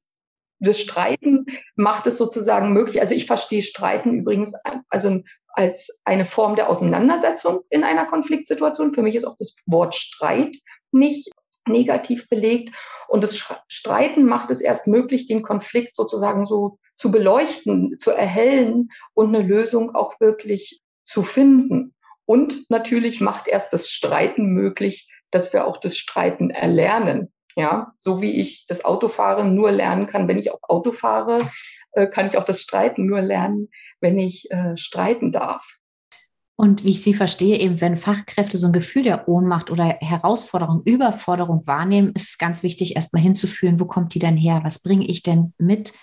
das 0.60 0.78
Streiten 0.78 1.46
macht 1.74 2.06
es 2.06 2.18
sozusagen 2.18 2.72
möglich. 2.72 3.00
Also 3.00 3.14
ich 3.14 3.26
verstehe 3.26 3.62
Streiten 3.62 4.14
übrigens 4.14 4.54
also 4.88 5.20
als 5.48 6.00
eine 6.04 6.26
Form 6.26 6.54
der 6.54 6.68
Auseinandersetzung 6.68 7.60
in 7.70 7.82
einer 7.82 8.06
Konfliktsituation. 8.06 8.92
Für 8.92 9.02
mich 9.02 9.16
ist 9.16 9.24
auch 9.24 9.36
das 9.38 9.56
Wort 9.66 9.94
Streit 9.94 10.58
nicht 10.92 11.30
negativ 11.66 12.28
belegt. 12.28 12.74
Und 13.08 13.24
das 13.24 13.42
Streiten 13.68 14.24
macht 14.24 14.50
es 14.50 14.60
erst 14.60 14.86
möglich, 14.86 15.26
den 15.26 15.42
Konflikt 15.42 15.96
sozusagen 15.96 16.44
so 16.44 16.78
zu 16.96 17.10
beleuchten, 17.10 17.98
zu 17.98 18.10
erhellen 18.10 18.90
und 19.14 19.34
eine 19.34 19.44
Lösung 19.44 19.94
auch 19.94 20.20
wirklich 20.20 20.80
zu 21.04 21.22
finden. 21.22 21.94
Und 22.26 22.70
natürlich 22.70 23.20
macht 23.20 23.48
erst 23.48 23.72
das 23.72 23.88
Streiten 23.88 24.52
möglich, 24.52 25.10
dass 25.30 25.52
wir 25.52 25.66
auch 25.66 25.78
das 25.78 25.96
Streiten 25.96 26.50
erlernen. 26.50 27.32
Ja, 27.56 27.92
so 27.96 28.20
wie 28.20 28.40
ich 28.40 28.66
das 28.66 28.84
Autofahren 28.84 29.54
nur 29.54 29.72
lernen 29.72 30.06
kann, 30.06 30.28
wenn 30.28 30.38
ich 30.38 30.52
auch 30.52 30.62
Auto 30.62 30.92
fahre, 30.92 31.40
äh, 31.92 32.06
kann 32.06 32.28
ich 32.28 32.36
auch 32.36 32.44
das 32.44 32.60
Streiten 32.60 33.06
nur 33.06 33.20
lernen, 33.20 33.68
wenn 34.00 34.18
ich 34.18 34.50
äh, 34.50 34.76
streiten 34.76 35.32
darf. 35.32 35.80
Und 36.60 36.84
wie 36.84 36.90
ich 36.90 37.02
Sie 37.02 37.14
verstehe, 37.14 37.58
eben 37.58 37.80
wenn 37.80 37.96
Fachkräfte 37.96 38.58
so 38.58 38.66
ein 38.66 38.74
Gefühl 38.74 39.02
der 39.02 39.28
Ohnmacht 39.28 39.70
oder 39.70 39.96
Herausforderung, 40.00 40.82
Überforderung 40.84 41.66
wahrnehmen, 41.66 42.12
ist 42.14 42.32
es 42.32 42.38
ganz 42.38 42.62
wichtig, 42.62 42.96
erstmal 42.96 43.22
hinzuführen, 43.22 43.80
wo 43.80 43.86
kommt 43.86 44.12
die 44.12 44.18
denn 44.18 44.36
her? 44.36 44.60
Was 44.62 44.80
bringe 44.80 45.06
ich 45.06 45.22
denn 45.22 45.54
mit? 45.56 45.94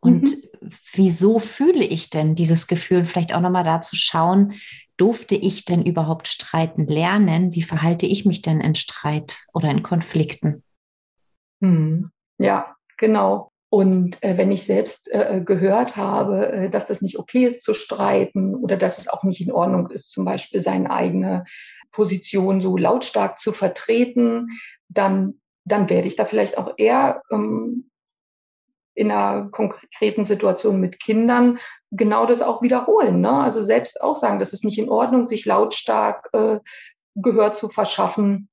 Und 0.00 0.22
mhm. 0.22 0.70
wieso 0.94 1.38
fühle 1.38 1.84
ich 1.84 2.08
denn 2.08 2.34
dieses 2.34 2.66
Gefühl? 2.66 3.04
Vielleicht 3.04 3.34
auch 3.34 3.42
nochmal 3.42 3.64
dazu 3.64 3.94
schauen, 3.94 4.54
durfte 4.96 5.34
ich 5.34 5.66
denn 5.66 5.84
überhaupt 5.84 6.28
streiten 6.28 6.86
lernen? 6.86 7.54
Wie 7.54 7.62
verhalte 7.62 8.06
ich 8.06 8.24
mich 8.24 8.40
denn 8.40 8.62
in 8.62 8.74
Streit 8.74 9.36
oder 9.52 9.70
in 9.70 9.82
Konflikten? 9.82 10.62
Mhm. 11.60 12.10
Ja, 12.38 12.76
genau. 12.96 13.50
Und 13.68 14.22
äh, 14.22 14.36
wenn 14.36 14.52
ich 14.52 14.64
selbst 14.64 15.12
äh, 15.12 15.40
gehört 15.44 15.96
habe, 15.96 16.48
äh, 16.52 16.70
dass 16.70 16.86
das 16.86 17.02
nicht 17.02 17.18
okay 17.18 17.46
ist 17.46 17.64
zu 17.64 17.74
streiten 17.74 18.54
oder 18.54 18.76
dass 18.76 18.98
es 18.98 19.08
auch 19.08 19.24
nicht 19.24 19.40
in 19.40 19.52
Ordnung 19.52 19.90
ist, 19.90 20.10
zum 20.12 20.24
Beispiel 20.24 20.60
seine 20.60 20.90
eigene 20.90 21.44
Position 21.90 22.60
so 22.60 22.76
lautstark 22.76 23.40
zu 23.40 23.52
vertreten, 23.52 24.48
dann, 24.88 25.40
dann 25.64 25.90
werde 25.90 26.06
ich 26.06 26.16
da 26.16 26.24
vielleicht 26.24 26.58
auch 26.58 26.74
eher 26.76 27.22
ähm, 27.30 27.90
in 28.94 29.10
einer 29.10 29.50
konkreten 29.50 30.24
Situation 30.24 30.80
mit 30.80 31.00
Kindern 31.00 31.58
genau 31.90 32.26
das 32.26 32.42
auch 32.42 32.62
wiederholen. 32.62 33.20
Ne? 33.20 33.30
Also 33.30 33.62
selbst 33.62 34.00
auch 34.00 34.14
sagen, 34.14 34.38
das 34.38 34.52
ist 34.52 34.64
nicht 34.64 34.78
in 34.78 34.88
Ordnung, 34.88 35.24
sich 35.24 35.44
lautstark 35.44 36.28
äh, 36.32 36.60
Gehör 37.14 37.52
zu 37.52 37.68
verschaffen 37.68 38.48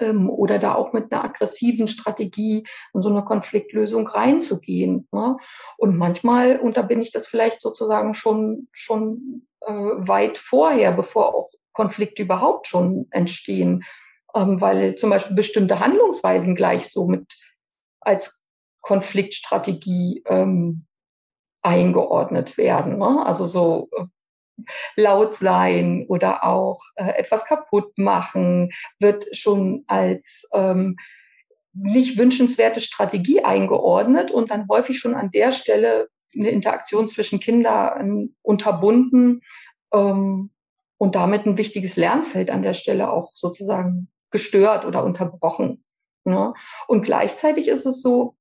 ähm, 0.00 0.30
oder 0.30 0.58
da 0.58 0.74
auch 0.74 0.92
mit 0.92 1.12
einer 1.12 1.24
aggressiven 1.24 1.88
Strategie 1.88 2.66
in 2.94 3.02
so 3.02 3.08
eine 3.08 3.24
Konfliktlösung 3.24 4.06
reinzugehen. 4.06 5.08
Ne? 5.12 5.36
Und 5.76 5.96
manchmal 5.96 6.58
unterbinde 6.58 7.04
ich 7.04 7.12
das 7.12 7.26
vielleicht 7.26 7.62
sozusagen 7.62 8.14
schon, 8.14 8.68
schon 8.72 9.46
äh, 9.60 9.72
weit 9.72 10.38
vorher, 10.38 10.92
bevor 10.92 11.34
auch 11.34 11.50
Konflikte 11.72 12.22
überhaupt 12.22 12.66
schon 12.66 13.06
entstehen, 13.10 13.84
ähm, 14.34 14.60
weil 14.60 14.94
zum 14.96 15.10
Beispiel 15.10 15.36
bestimmte 15.36 15.80
Handlungsweisen 15.80 16.54
gleich 16.54 16.90
so 16.90 17.06
mit 17.06 17.34
als 18.00 18.46
Konfliktstrategie 18.80 20.22
ähm, 20.26 20.86
eingeordnet 21.62 22.56
werden. 22.56 22.98
Ne? 22.98 23.26
Also 23.26 23.46
so 23.46 23.88
äh, 23.96 24.04
laut 24.96 25.34
sein 25.34 26.06
oder 26.08 26.44
auch 26.44 26.80
äh, 26.96 27.10
etwas 27.16 27.46
kaputt 27.46 27.96
machen, 27.98 28.70
wird 28.98 29.26
schon 29.36 29.84
als 29.86 30.48
ähm, 30.52 30.96
nicht 31.72 32.16
wünschenswerte 32.16 32.80
Strategie 32.80 33.44
eingeordnet 33.44 34.30
und 34.30 34.50
dann 34.50 34.66
häufig 34.68 34.98
schon 34.98 35.14
an 35.14 35.30
der 35.30 35.52
Stelle 35.52 36.08
eine 36.34 36.48
Interaktion 36.48 37.08
zwischen 37.08 37.40
Kindern 37.40 38.34
unterbunden 38.42 39.42
ähm, 39.92 40.50
und 40.98 41.14
damit 41.14 41.46
ein 41.46 41.58
wichtiges 41.58 41.96
Lernfeld 41.96 42.50
an 42.50 42.62
der 42.62 42.74
Stelle 42.74 43.10
auch 43.10 43.32
sozusagen 43.34 44.10
gestört 44.30 44.84
oder 44.84 45.04
unterbrochen. 45.04 45.84
Ne? 46.24 46.54
Und 46.88 47.02
gleichzeitig 47.02 47.68
ist 47.68 47.86
es 47.86 48.02
so, 48.02 48.36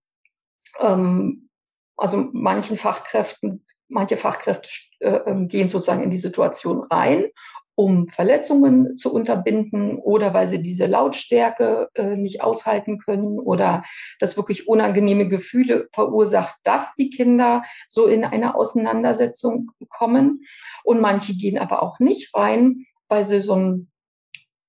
ähm, 0.80 1.50
also 1.98 2.30
manchen 2.34 2.78
Fachkräften 2.78 3.66
manche 3.88 4.18
Fachkräfte 4.18 4.70
äh, 5.00 5.20
ähm, 5.26 5.48
gehen 5.48 5.68
sozusagen 5.68 6.04
in 6.04 6.12
die 6.12 6.18
Situation 6.18 6.84
rein, 6.90 7.28
um 7.76 8.08
Verletzungen 8.08 8.98
zu 8.98 9.14
unterbinden 9.14 9.98
oder 9.98 10.34
weil 10.34 10.48
sie 10.48 10.62
diese 10.62 10.86
Lautstärke 10.86 11.90
äh, 11.94 12.16
nicht 12.16 12.42
aushalten 12.42 13.00
können 13.00 13.38
oder 13.38 13.84
das 14.20 14.38
wirklich 14.38 14.68
unangenehme 14.68 15.28
Gefühle 15.28 15.90
verursacht, 15.94 16.56
dass 16.64 16.96
die 16.96 17.10
Kinder 17.10 17.64
so 17.88 18.08
in 18.08 18.24
eine 18.24 18.56
Auseinandersetzung 18.56 19.72
kommen. 19.90 20.46
Und 20.84 21.02
manche 21.02 21.34
gehen 21.34 21.58
aber 21.58 21.84
auch 21.84 22.00
nicht 22.00 22.34
rein, 22.34 22.86
weil 23.10 23.26
sie 23.26 23.42
so 23.42 23.56
ein, 23.56 23.92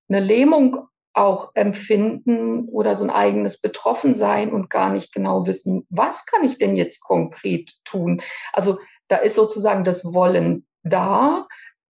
eine 0.09 0.19
Lähmung 0.19 0.87
auch 1.13 1.51
empfinden 1.55 2.67
oder 2.69 2.95
so 2.95 3.03
ein 3.03 3.09
eigenes 3.09 3.59
Betroffensein 3.59 4.51
und 4.51 4.69
gar 4.69 4.91
nicht 4.91 5.11
genau 5.13 5.47
wissen, 5.47 5.87
was 5.89 6.25
kann 6.25 6.43
ich 6.43 6.59
denn 6.59 6.75
jetzt 6.75 7.01
konkret 7.01 7.73
tun? 7.85 8.21
Also 8.53 8.77
da 9.07 9.17
ist 9.17 9.35
sozusagen 9.35 9.83
das 9.83 10.13
Wollen 10.13 10.67
da 10.83 11.47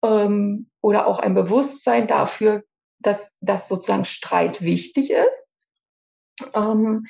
ähm, 0.05 0.71
oder 0.81 1.07
auch 1.07 1.19
ein 1.19 1.35
Bewusstsein 1.35 2.07
dafür, 2.07 2.65
dass, 2.99 3.39
dass 3.41 3.69
sozusagen 3.69 4.05
Streit 4.05 4.63
wichtig 4.63 5.11
ist. 5.11 5.55
Ähm, 6.55 7.07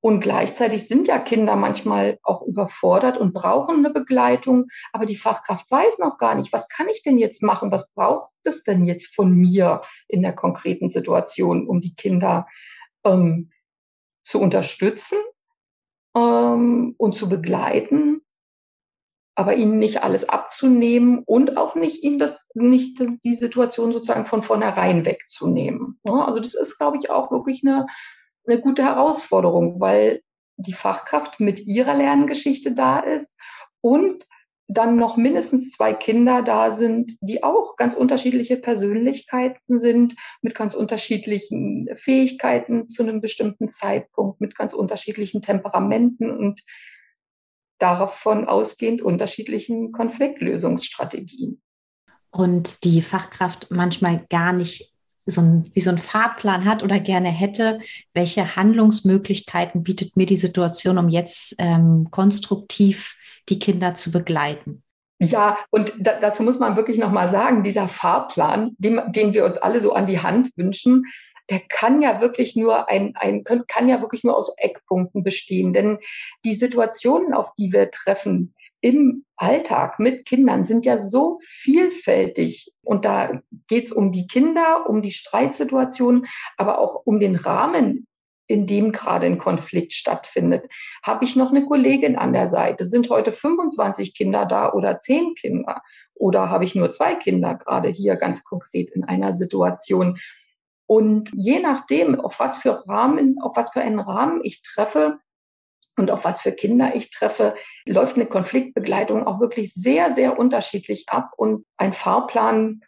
und 0.00 0.20
gleichzeitig 0.20 0.86
sind 0.86 1.08
ja 1.08 1.18
Kinder 1.18 1.56
manchmal 1.56 2.18
auch 2.22 2.42
überfordert 2.42 3.18
und 3.18 3.34
brauchen 3.34 3.78
eine 3.78 3.90
Begleitung, 3.90 4.68
aber 4.92 5.06
die 5.06 5.16
Fachkraft 5.16 5.68
weiß 5.70 5.98
noch 5.98 6.18
gar 6.18 6.36
nicht, 6.36 6.52
was 6.52 6.68
kann 6.68 6.88
ich 6.88 7.02
denn 7.02 7.18
jetzt 7.18 7.42
machen, 7.42 7.72
was 7.72 7.90
braucht 7.92 8.32
es 8.44 8.62
denn 8.62 8.84
jetzt 8.84 9.12
von 9.12 9.32
mir 9.32 9.82
in 10.06 10.22
der 10.22 10.34
konkreten 10.34 10.88
Situation, 10.88 11.66
um 11.66 11.80
die 11.80 11.96
Kinder 11.96 12.46
ähm, 13.04 13.50
zu 14.22 14.40
unterstützen 14.40 15.18
ähm, 16.14 16.94
und 16.96 17.16
zu 17.16 17.28
begleiten 17.28 18.20
aber 19.38 19.54
ihnen 19.54 19.78
nicht 19.78 20.02
alles 20.02 20.28
abzunehmen 20.28 21.22
und 21.24 21.56
auch 21.56 21.76
nicht 21.76 22.02
ihnen 22.02 22.18
das, 22.18 22.50
nicht 22.54 23.00
die 23.22 23.34
Situation 23.34 23.92
sozusagen 23.92 24.26
von 24.26 24.42
vornherein 24.42 25.06
wegzunehmen. 25.06 26.00
Also 26.02 26.40
das 26.40 26.54
ist, 26.54 26.76
glaube 26.76 26.96
ich, 26.96 27.08
auch 27.10 27.30
wirklich 27.30 27.62
eine, 27.64 27.86
eine 28.48 28.60
gute 28.60 28.82
Herausforderung, 28.82 29.80
weil 29.80 30.22
die 30.56 30.72
Fachkraft 30.72 31.38
mit 31.38 31.60
ihrer 31.60 31.94
Lerngeschichte 31.94 32.72
da 32.72 32.98
ist 32.98 33.38
und 33.80 34.26
dann 34.66 34.96
noch 34.96 35.16
mindestens 35.16 35.70
zwei 35.70 35.94
Kinder 35.94 36.42
da 36.42 36.72
sind, 36.72 37.12
die 37.20 37.44
auch 37.44 37.76
ganz 37.76 37.94
unterschiedliche 37.94 38.56
Persönlichkeiten 38.56 39.78
sind, 39.78 40.16
mit 40.42 40.56
ganz 40.56 40.74
unterschiedlichen 40.74 41.88
Fähigkeiten 41.94 42.88
zu 42.88 43.04
einem 43.04 43.20
bestimmten 43.20 43.68
Zeitpunkt, 43.68 44.40
mit 44.40 44.56
ganz 44.56 44.74
unterschiedlichen 44.74 45.42
Temperamenten 45.42 46.36
und 46.36 46.64
davon 47.78 48.46
ausgehend 48.46 49.02
unterschiedlichen 49.02 49.92
Konfliktlösungsstrategien. 49.92 51.60
Und 52.30 52.84
die 52.84 53.02
Fachkraft 53.02 53.68
manchmal 53.70 54.24
gar 54.28 54.52
nicht 54.52 54.92
so 55.26 55.40
ein, 55.40 55.70
wie 55.74 55.80
so 55.80 55.90
ein 55.90 55.98
Fahrplan 55.98 56.64
hat 56.64 56.82
oder 56.82 57.00
gerne 57.00 57.28
hätte, 57.28 57.80
welche 58.14 58.56
Handlungsmöglichkeiten 58.56 59.82
bietet 59.82 60.16
mir 60.16 60.26
die 60.26 60.36
Situation, 60.36 60.98
um 60.98 61.08
jetzt 61.08 61.54
ähm, 61.58 62.08
konstruktiv 62.10 63.16
die 63.48 63.58
Kinder 63.58 63.94
zu 63.94 64.10
begleiten? 64.10 64.82
Ja, 65.20 65.58
und 65.70 65.92
da, 65.98 66.18
dazu 66.20 66.44
muss 66.44 66.60
man 66.60 66.76
wirklich 66.76 66.96
nochmal 66.96 67.28
sagen, 67.28 67.64
dieser 67.64 67.88
Fahrplan, 67.88 68.76
den, 68.78 69.00
den 69.08 69.34
wir 69.34 69.44
uns 69.44 69.58
alle 69.58 69.80
so 69.80 69.92
an 69.92 70.06
die 70.06 70.20
Hand 70.20 70.50
wünschen, 70.56 71.06
der 71.50 71.60
kann 71.60 72.02
ja 72.02 72.20
wirklich 72.20 72.56
nur 72.56 72.88
ein, 72.88 73.14
ein 73.16 73.44
kann 73.44 73.88
ja 73.88 74.00
wirklich 74.00 74.24
nur 74.24 74.36
aus 74.36 74.52
Eckpunkten 74.56 75.22
bestehen. 75.22 75.72
Denn 75.72 75.98
die 76.44 76.54
Situationen, 76.54 77.32
auf 77.32 77.54
die 77.54 77.72
wir 77.72 77.90
treffen, 77.90 78.54
im 78.80 79.24
Alltag 79.36 79.98
mit 79.98 80.24
Kindern 80.24 80.64
sind 80.64 80.84
ja 80.84 80.98
so 80.98 81.38
vielfältig. 81.42 82.72
Und 82.82 83.04
da 83.04 83.40
geht 83.66 83.86
es 83.86 83.92
um 83.92 84.12
die 84.12 84.26
Kinder, 84.26 84.88
um 84.88 85.02
die 85.02 85.10
Streitsituationen, 85.10 86.26
aber 86.56 86.78
auch 86.78 87.02
um 87.04 87.18
den 87.18 87.34
Rahmen, 87.34 88.06
in 88.46 88.66
dem 88.66 88.92
gerade 88.92 89.26
ein 89.26 89.38
Konflikt 89.38 89.92
stattfindet. 89.92 90.68
Habe 91.02 91.24
ich 91.24 91.36
noch 91.36 91.50
eine 91.50 91.66
Kollegin 91.66 92.16
an 92.16 92.32
der 92.32 92.48
Seite? 92.48 92.84
Sind 92.84 93.10
heute 93.10 93.32
25 93.32 94.14
Kinder 94.14 94.46
da 94.46 94.72
oder 94.72 94.98
10 94.98 95.34
Kinder? 95.34 95.82
Oder 96.14 96.50
habe 96.50 96.64
ich 96.64 96.74
nur 96.74 96.90
zwei 96.90 97.14
Kinder 97.14 97.54
gerade 97.54 97.88
hier 97.88 98.16
ganz 98.16 98.44
konkret 98.44 98.90
in 98.90 99.04
einer 99.04 99.32
Situation? 99.32 100.18
Und 100.88 101.30
je 101.34 101.60
nachdem, 101.60 102.18
auf 102.18 102.40
was 102.40 102.56
für 102.56 102.88
Rahmen, 102.88 103.36
auf 103.42 103.56
was 103.56 103.70
für 103.72 103.82
einen 103.82 104.00
Rahmen 104.00 104.40
ich 104.42 104.62
treffe, 104.62 105.18
und 105.98 106.10
auf 106.10 106.24
was 106.24 106.40
für 106.40 106.52
Kinder 106.52 106.94
ich 106.94 107.10
treffe, 107.10 107.56
läuft 107.86 108.14
eine 108.14 108.26
Konfliktbegleitung 108.26 109.26
auch 109.26 109.40
wirklich 109.40 109.74
sehr, 109.74 110.12
sehr 110.12 110.38
unterschiedlich 110.38 111.08
ab. 111.08 111.32
Und 111.36 111.66
ein 111.76 111.92
Fahrplan, 111.92 112.82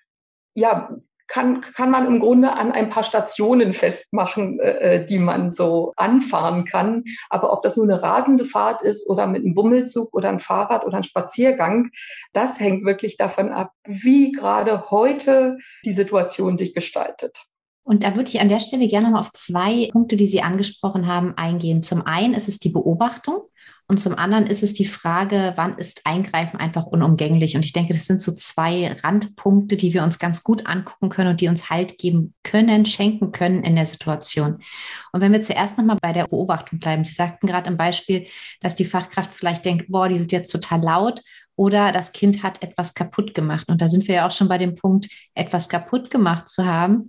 ja, 0.54 0.96
kann, 1.26 1.60
kann 1.60 1.90
man 1.90 2.06
im 2.06 2.18
Grunde 2.18 2.52
an 2.52 2.72
ein 2.72 2.88
paar 2.88 3.04
Stationen 3.04 3.72
festmachen, 3.72 4.58
äh, 4.60 4.96
äh, 4.96 5.06
die 5.06 5.18
man 5.18 5.50
so 5.50 5.92
anfahren 5.96 6.64
kann. 6.64 7.04
Aber 7.28 7.52
ob 7.52 7.62
das 7.62 7.76
nur 7.76 7.84
eine 7.84 8.02
rasende 8.02 8.44
Fahrt 8.44 8.82
ist 8.82 9.08
oder 9.08 9.26
mit 9.26 9.44
einem 9.44 9.54
Bummelzug 9.54 10.12
oder 10.12 10.28
ein 10.28 10.40
Fahrrad 10.40 10.84
oder 10.84 10.96
ein 10.96 11.04
Spaziergang, 11.04 11.90
das 12.32 12.58
hängt 12.58 12.84
wirklich 12.84 13.16
davon 13.16 13.52
ab, 13.52 13.72
wie 13.84 14.32
gerade 14.32 14.90
heute 14.90 15.58
die 15.84 15.92
Situation 15.92 16.56
sich 16.56 16.74
gestaltet. 16.74 17.44
Und 17.82 18.04
da 18.04 18.14
würde 18.14 18.30
ich 18.30 18.40
an 18.40 18.48
der 18.48 18.60
Stelle 18.60 18.88
gerne 18.88 19.10
mal 19.10 19.20
auf 19.20 19.32
zwei 19.32 19.88
Punkte, 19.90 20.16
die 20.16 20.26
Sie 20.26 20.42
angesprochen 20.42 21.06
haben, 21.06 21.34
eingehen. 21.36 21.82
Zum 21.82 22.06
einen 22.06 22.34
ist 22.34 22.48
es 22.48 22.58
die 22.58 22.68
Beobachtung 22.68 23.40
und 23.90 23.98
zum 23.98 24.16
anderen 24.16 24.46
ist 24.46 24.62
es 24.62 24.72
die 24.72 24.84
Frage, 24.84 25.54
wann 25.56 25.76
ist 25.76 26.02
Eingreifen 26.04 26.60
einfach 26.60 26.86
unumgänglich? 26.86 27.56
Und 27.56 27.64
ich 27.64 27.72
denke, 27.72 27.92
das 27.92 28.06
sind 28.06 28.22
so 28.22 28.32
zwei 28.32 28.92
Randpunkte, 29.02 29.76
die 29.76 29.92
wir 29.92 30.04
uns 30.04 30.20
ganz 30.20 30.44
gut 30.44 30.66
angucken 30.66 31.08
können 31.08 31.30
und 31.30 31.40
die 31.40 31.48
uns 31.48 31.70
Halt 31.70 31.98
geben 31.98 32.32
können, 32.44 32.86
schenken 32.86 33.32
können 33.32 33.64
in 33.64 33.74
der 33.74 33.86
Situation. 33.86 34.58
Und 35.10 35.20
wenn 35.20 35.32
wir 35.32 35.42
zuerst 35.42 35.76
nochmal 35.76 35.98
bei 36.00 36.12
der 36.12 36.28
Beobachtung 36.28 36.78
bleiben. 36.78 37.02
Sie 37.02 37.14
sagten 37.14 37.48
gerade 37.48 37.68
im 37.68 37.76
Beispiel, 37.76 38.26
dass 38.60 38.76
die 38.76 38.84
Fachkraft 38.84 39.34
vielleicht 39.34 39.64
denkt, 39.64 39.86
boah, 39.88 40.08
die 40.08 40.18
sind 40.18 40.30
jetzt 40.30 40.52
total 40.52 40.82
laut 40.82 41.20
oder 41.56 41.90
das 41.90 42.12
Kind 42.12 42.44
hat 42.44 42.62
etwas 42.62 42.94
kaputt 42.94 43.34
gemacht. 43.34 43.68
Und 43.68 43.80
da 43.80 43.88
sind 43.88 44.06
wir 44.06 44.14
ja 44.14 44.26
auch 44.28 44.30
schon 44.30 44.46
bei 44.46 44.58
dem 44.58 44.76
Punkt, 44.76 45.08
etwas 45.34 45.68
kaputt 45.68 46.12
gemacht 46.12 46.48
zu 46.48 46.64
haben 46.64 47.06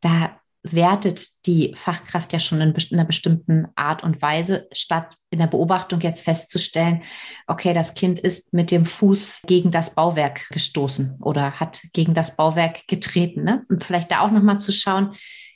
da 0.00 0.38
wertet 0.62 1.46
die 1.46 1.72
Fachkraft 1.76 2.32
ja 2.32 2.40
schon 2.40 2.60
in 2.60 2.74
einer 2.92 3.04
bestimmten 3.04 3.68
Art 3.76 4.02
und 4.02 4.20
Weise, 4.20 4.68
statt 4.72 5.16
in 5.30 5.38
der 5.38 5.46
Beobachtung 5.46 6.00
jetzt 6.00 6.24
festzustellen, 6.24 7.02
okay, 7.46 7.72
das 7.72 7.94
Kind 7.94 8.18
ist 8.18 8.52
mit 8.52 8.70
dem 8.70 8.84
Fuß 8.84 9.42
gegen 9.46 9.70
das 9.70 9.94
Bauwerk 9.94 10.48
gestoßen 10.50 11.18
oder 11.22 11.60
hat 11.60 11.80
gegen 11.92 12.14
das 12.14 12.36
Bauwerk 12.36 12.86
getreten. 12.88 13.44
Ne? 13.44 13.64
Und 13.68 13.84
vielleicht 13.84 14.10
da 14.10 14.20
auch 14.20 14.30
nochmal 14.30 14.58
zu 14.58 14.72
schauen, 14.72 15.12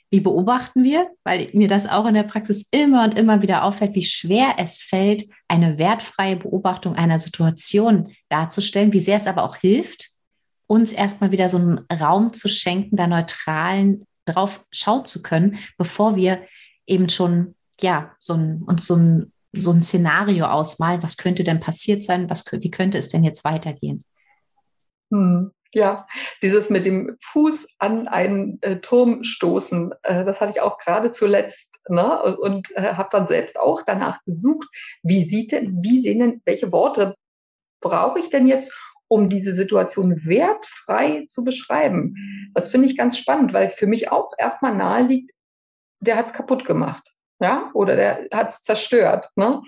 wie 0.09 0.21
beobachten 0.21 0.83
wir, 0.83 1.09
weil 1.23 1.49
mir 1.53 1.67
das 1.67 1.89
auch 1.89 2.05
in 2.05 2.13
der 2.13 2.23
Praxis 2.23 2.67
immer 2.71 3.03
und 3.03 3.17
immer 3.17 3.41
wieder 3.41 3.63
auffällt, 3.63 3.95
wie 3.95 4.03
schwer 4.03 4.55
es 4.59 4.77
fällt, 4.77 5.23
eine 5.47 5.79
wertfreie 5.79 6.35
Beobachtung 6.35 6.95
einer 6.95 7.19
Situation 7.19 8.13
darzustellen, 8.29 8.93
wie 8.93 8.99
sehr 8.99 9.17
es 9.17 9.25
aber 9.25 9.43
auch 9.43 9.55
hilft, 9.55 10.09
uns 10.67 10.93
erstmal 10.93 11.31
wieder 11.31 11.49
so 11.49 11.57
einen 11.57 11.79
Raum 11.91 12.31
zu 12.31 12.47
schenken, 12.47 12.95
da 12.95 13.07
neutralen 13.07 14.05
drauf 14.25 14.65
schauen 14.71 15.05
zu 15.05 15.21
können, 15.21 15.57
bevor 15.77 16.15
wir 16.15 16.43
eben 16.85 17.09
schon 17.09 17.55
ja 17.79 18.15
so 18.19 18.33
ein, 18.33 18.63
uns 18.63 18.85
so 18.85 18.95
ein, 18.95 19.33
so 19.51 19.71
ein 19.71 19.81
Szenario 19.81 20.45
ausmalen, 20.45 21.03
was 21.03 21.17
könnte 21.17 21.43
denn 21.43 21.59
passiert 21.59 22.03
sein, 22.03 22.29
was, 22.29 22.45
wie 22.51 22.71
könnte 22.71 22.97
es 22.97 23.09
denn 23.09 23.23
jetzt 23.23 23.43
weitergehen? 23.43 24.03
Hm. 25.11 25.51
Ja, 25.75 26.05
dieses 26.43 26.69
mit 26.69 26.85
dem 26.85 27.17
Fuß 27.19 27.77
an 27.79 28.07
einen 28.07 28.61
äh, 28.61 28.79
Turm 28.79 29.23
stoßen, 29.23 29.91
äh, 30.03 30.23
das 30.23 30.39
hatte 30.39 30.51
ich 30.51 30.61
auch 30.61 30.77
gerade 30.77 31.09
zuletzt 31.09 31.79
ne? 31.89 32.37
und, 32.37 32.69
äh, 32.75 32.93
habe 32.93 33.09
dann 33.11 33.25
selbst 33.25 33.57
auch 33.57 33.81
danach 33.81 34.23
gesucht, 34.23 34.67
wie 35.01 35.23
sieht 35.23 35.51
denn, 35.51 35.79
wie 35.83 35.99
sehen 35.99 36.19
denn, 36.19 36.41
welche 36.45 36.71
Worte 36.71 37.15
brauche 37.81 38.19
ich 38.19 38.29
denn 38.29 38.45
jetzt, 38.45 38.79
um 39.13 39.29
diese 39.29 39.53
Situation 39.53 40.25
wertfrei 40.25 41.25
zu 41.27 41.43
beschreiben. 41.43 42.15
Das 42.55 42.69
finde 42.69 42.87
ich 42.87 42.97
ganz 42.97 43.15
spannend, 43.15 43.53
weil 43.53 43.69
für 43.69 43.85
mich 43.85 44.11
auch 44.11 44.31
erstmal 44.39 44.75
nahe 44.75 45.03
liegt, 45.03 45.29
der 45.99 46.17
hat 46.17 46.25
es 46.25 46.33
kaputt 46.33 46.65
gemacht. 46.65 47.13
Ja, 47.39 47.69
oder 47.75 47.95
der 47.95 48.27
hat 48.33 48.49
es 48.49 48.63
zerstört. 48.63 49.29
Ne? 49.35 49.61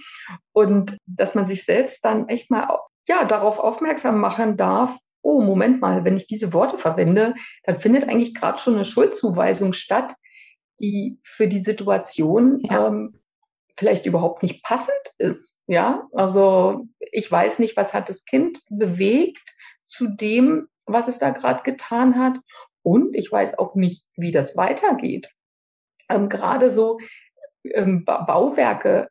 Und 0.52 0.98
dass 1.06 1.36
man 1.36 1.46
sich 1.46 1.64
selbst 1.64 2.04
dann 2.04 2.28
echt 2.28 2.50
mal 2.50 2.80
ja, 3.08 3.24
darauf 3.24 3.60
aufmerksam 3.60 4.20
machen 4.20 4.58
darf, 4.58 4.98
oh, 5.22 5.42
Moment 5.42 5.80
mal, 5.80 6.04
wenn 6.06 6.18
ich 6.18 6.26
diese 6.26 6.52
Worte 6.52 6.80
verwende, 6.80 7.36
dann 7.66 7.76
findet 7.76 8.10
eigentlich 8.10 8.34
gerade 8.34 8.58
schon 8.58 8.74
eine 8.74 8.86
Schuldzuweisung 8.86 9.74
statt, 9.74 10.14
die 10.80 11.20
für 11.24 11.48
die 11.48 11.60
Situation 11.60 12.62
ja. 12.62 12.88
ähm, 12.88 13.20
vielleicht 13.78 14.06
überhaupt 14.06 14.44
nicht 14.44 14.64
passend 14.64 15.14
ist. 15.18 15.62
Ja, 15.68 16.08
also 16.14 16.88
ich 17.12 17.32
weiß 17.32 17.60
nicht, 17.60 17.78
was 17.78 17.94
hat 17.94 18.10
das 18.10 18.26
Kind 18.26 18.62
bewegt 18.70 19.54
zu 19.84 20.08
dem, 20.08 20.68
was 20.86 21.08
es 21.08 21.20
da 21.20 21.32
gerade 21.32 21.64
getan 21.64 22.18
hat. 22.18 22.40
Und 22.84 23.16
ich 23.16 23.32
weiß 23.32 23.58
auch 23.58 23.76
nicht, 23.76 24.06
wie 24.16 24.32
das 24.32 24.56
weitergeht. 24.58 25.32
Ähm, 26.10 26.30
gerade 26.30 26.70
so 26.70 27.00
ähm, 27.64 28.06
Bauwerke 28.06 29.10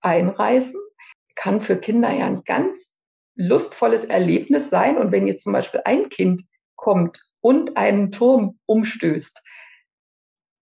einreißen 0.00 0.80
kann 1.34 1.60
für 1.60 1.76
Kinder 1.76 2.10
ja 2.10 2.26
ein 2.26 2.44
ganz 2.44 2.96
lustvolles 3.34 4.04
Erlebnis 4.04 4.70
sein. 4.70 4.98
Und 4.98 5.10
wenn 5.10 5.26
jetzt 5.26 5.42
zum 5.42 5.52
Beispiel 5.52 5.80
ein 5.84 6.08
Kind 6.08 6.42
kommt 6.76 7.20
und 7.40 7.76
einen 7.76 8.12
Turm 8.12 8.58
umstößt, 8.66 9.42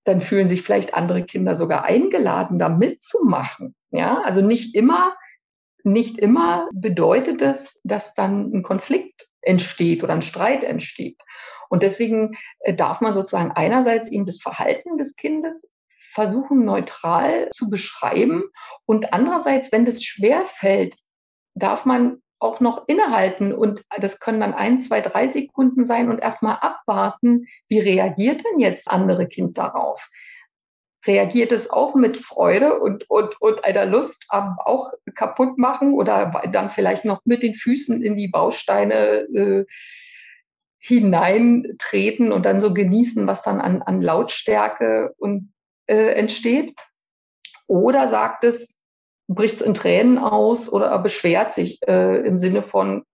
dann 0.04 0.20
fühlen 0.20 0.48
sich 0.48 0.62
vielleicht 0.62 0.94
andere 0.94 1.24
Kinder 1.24 1.54
sogar 1.54 1.84
eingeladen, 1.84 2.58
da 2.58 2.68
mitzumachen. 2.68 3.74
Ja, 3.90 4.22
also 4.22 4.40
nicht 4.40 4.74
immer, 4.74 5.14
nicht 5.84 6.18
immer 6.18 6.68
bedeutet 6.72 7.42
es, 7.42 7.80
dass 7.84 8.14
dann 8.14 8.52
ein 8.52 8.62
Konflikt 8.62 9.28
entsteht 9.42 10.02
oder 10.02 10.14
ein 10.14 10.22
Streit 10.22 10.64
entsteht. 10.64 11.20
Und 11.68 11.82
deswegen 11.82 12.32
äh, 12.60 12.74
darf 12.74 13.00
man 13.00 13.12
sozusagen 13.12 13.52
einerseits 13.52 14.10
eben 14.10 14.26
das 14.26 14.40
Verhalten 14.40 14.96
des 14.96 15.16
Kindes 15.16 15.72
versuchen 16.12 16.64
neutral 16.64 17.48
zu 17.50 17.70
beschreiben 17.70 18.42
und 18.84 19.12
andererseits, 19.12 19.72
wenn 19.72 19.84
das 19.84 20.04
schwer 20.04 20.44
fällt, 20.46 20.96
darf 21.54 21.86
man 21.86 22.21
auch 22.42 22.60
noch 22.60 22.88
innehalten 22.88 23.52
und 23.52 23.82
das 24.00 24.20
können 24.20 24.40
dann 24.40 24.54
ein, 24.54 24.80
zwei, 24.80 25.00
drei 25.00 25.28
Sekunden 25.28 25.84
sein 25.84 26.10
und 26.10 26.20
erstmal 26.20 26.58
abwarten, 26.60 27.46
wie 27.68 27.78
reagiert 27.78 28.42
denn 28.44 28.60
jetzt 28.60 28.90
andere 28.90 29.28
Kind 29.28 29.58
darauf? 29.58 30.10
Reagiert 31.06 31.52
es 31.52 31.70
auch 31.70 31.94
mit 31.94 32.16
Freude 32.16 32.78
und, 32.78 33.08
und, 33.10 33.40
und 33.40 33.64
einer 33.64 33.86
Lust 33.86 34.26
am 34.28 34.56
auch 34.64 34.92
kaputt 35.14 35.58
machen 35.58 35.94
oder 35.94 36.42
dann 36.52 36.70
vielleicht 36.70 37.04
noch 37.04 37.20
mit 37.24 37.42
den 37.42 37.54
Füßen 37.54 38.02
in 38.02 38.16
die 38.16 38.28
Bausteine 38.28 39.26
äh, 39.34 39.64
hineintreten 40.78 42.32
und 42.32 42.44
dann 42.44 42.60
so 42.60 42.74
genießen, 42.74 43.26
was 43.26 43.42
dann 43.42 43.60
an, 43.60 43.82
an 43.82 44.02
Lautstärke 44.02 45.14
und, 45.16 45.52
äh, 45.86 46.14
entsteht? 46.14 46.78
Oder 47.68 48.08
sagt 48.08 48.44
es, 48.44 48.81
bricht 49.34 49.54
es 49.54 49.60
in 49.60 49.74
Tränen 49.74 50.18
aus 50.18 50.72
oder 50.72 50.98
beschwert 50.98 51.52
sich 51.52 51.80
äh, 51.86 52.18
im 52.26 52.38
Sinne 52.38 52.62
von 52.62 53.04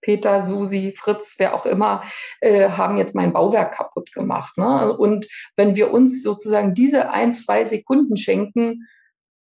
Peter, 0.00 0.40
Susi, 0.42 0.94
Fritz, 0.96 1.36
wer 1.38 1.54
auch 1.54 1.66
immer, 1.66 2.02
äh, 2.40 2.70
haben 2.70 2.96
jetzt 2.98 3.14
mein 3.14 3.32
Bauwerk 3.32 3.74
kaputt 3.74 4.12
gemacht. 4.12 4.56
Ne? 4.56 4.96
Und 4.96 5.26
wenn 5.56 5.76
wir 5.76 5.92
uns 5.92 6.22
sozusagen 6.22 6.74
diese 6.74 7.10
ein, 7.10 7.32
zwei 7.32 7.64
Sekunden 7.64 8.16
schenken, 8.16 8.86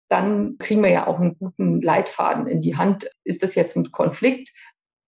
dann 0.09 0.59
kriegen 0.59 0.83
wir 0.83 0.91
ja 0.91 1.07
auch 1.07 1.19
einen 1.19 1.39
guten 1.39 1.81
Leitfaden 1.81 2.47
in 2.47 2.61
die 2.61 2.77
Hand. 2.77 3.11
Ist 3.25 3.43
das 3.43 3.55
jetzt 3.55 3.77
ein 3.77 3.91
Konflikt? 3.93 4.51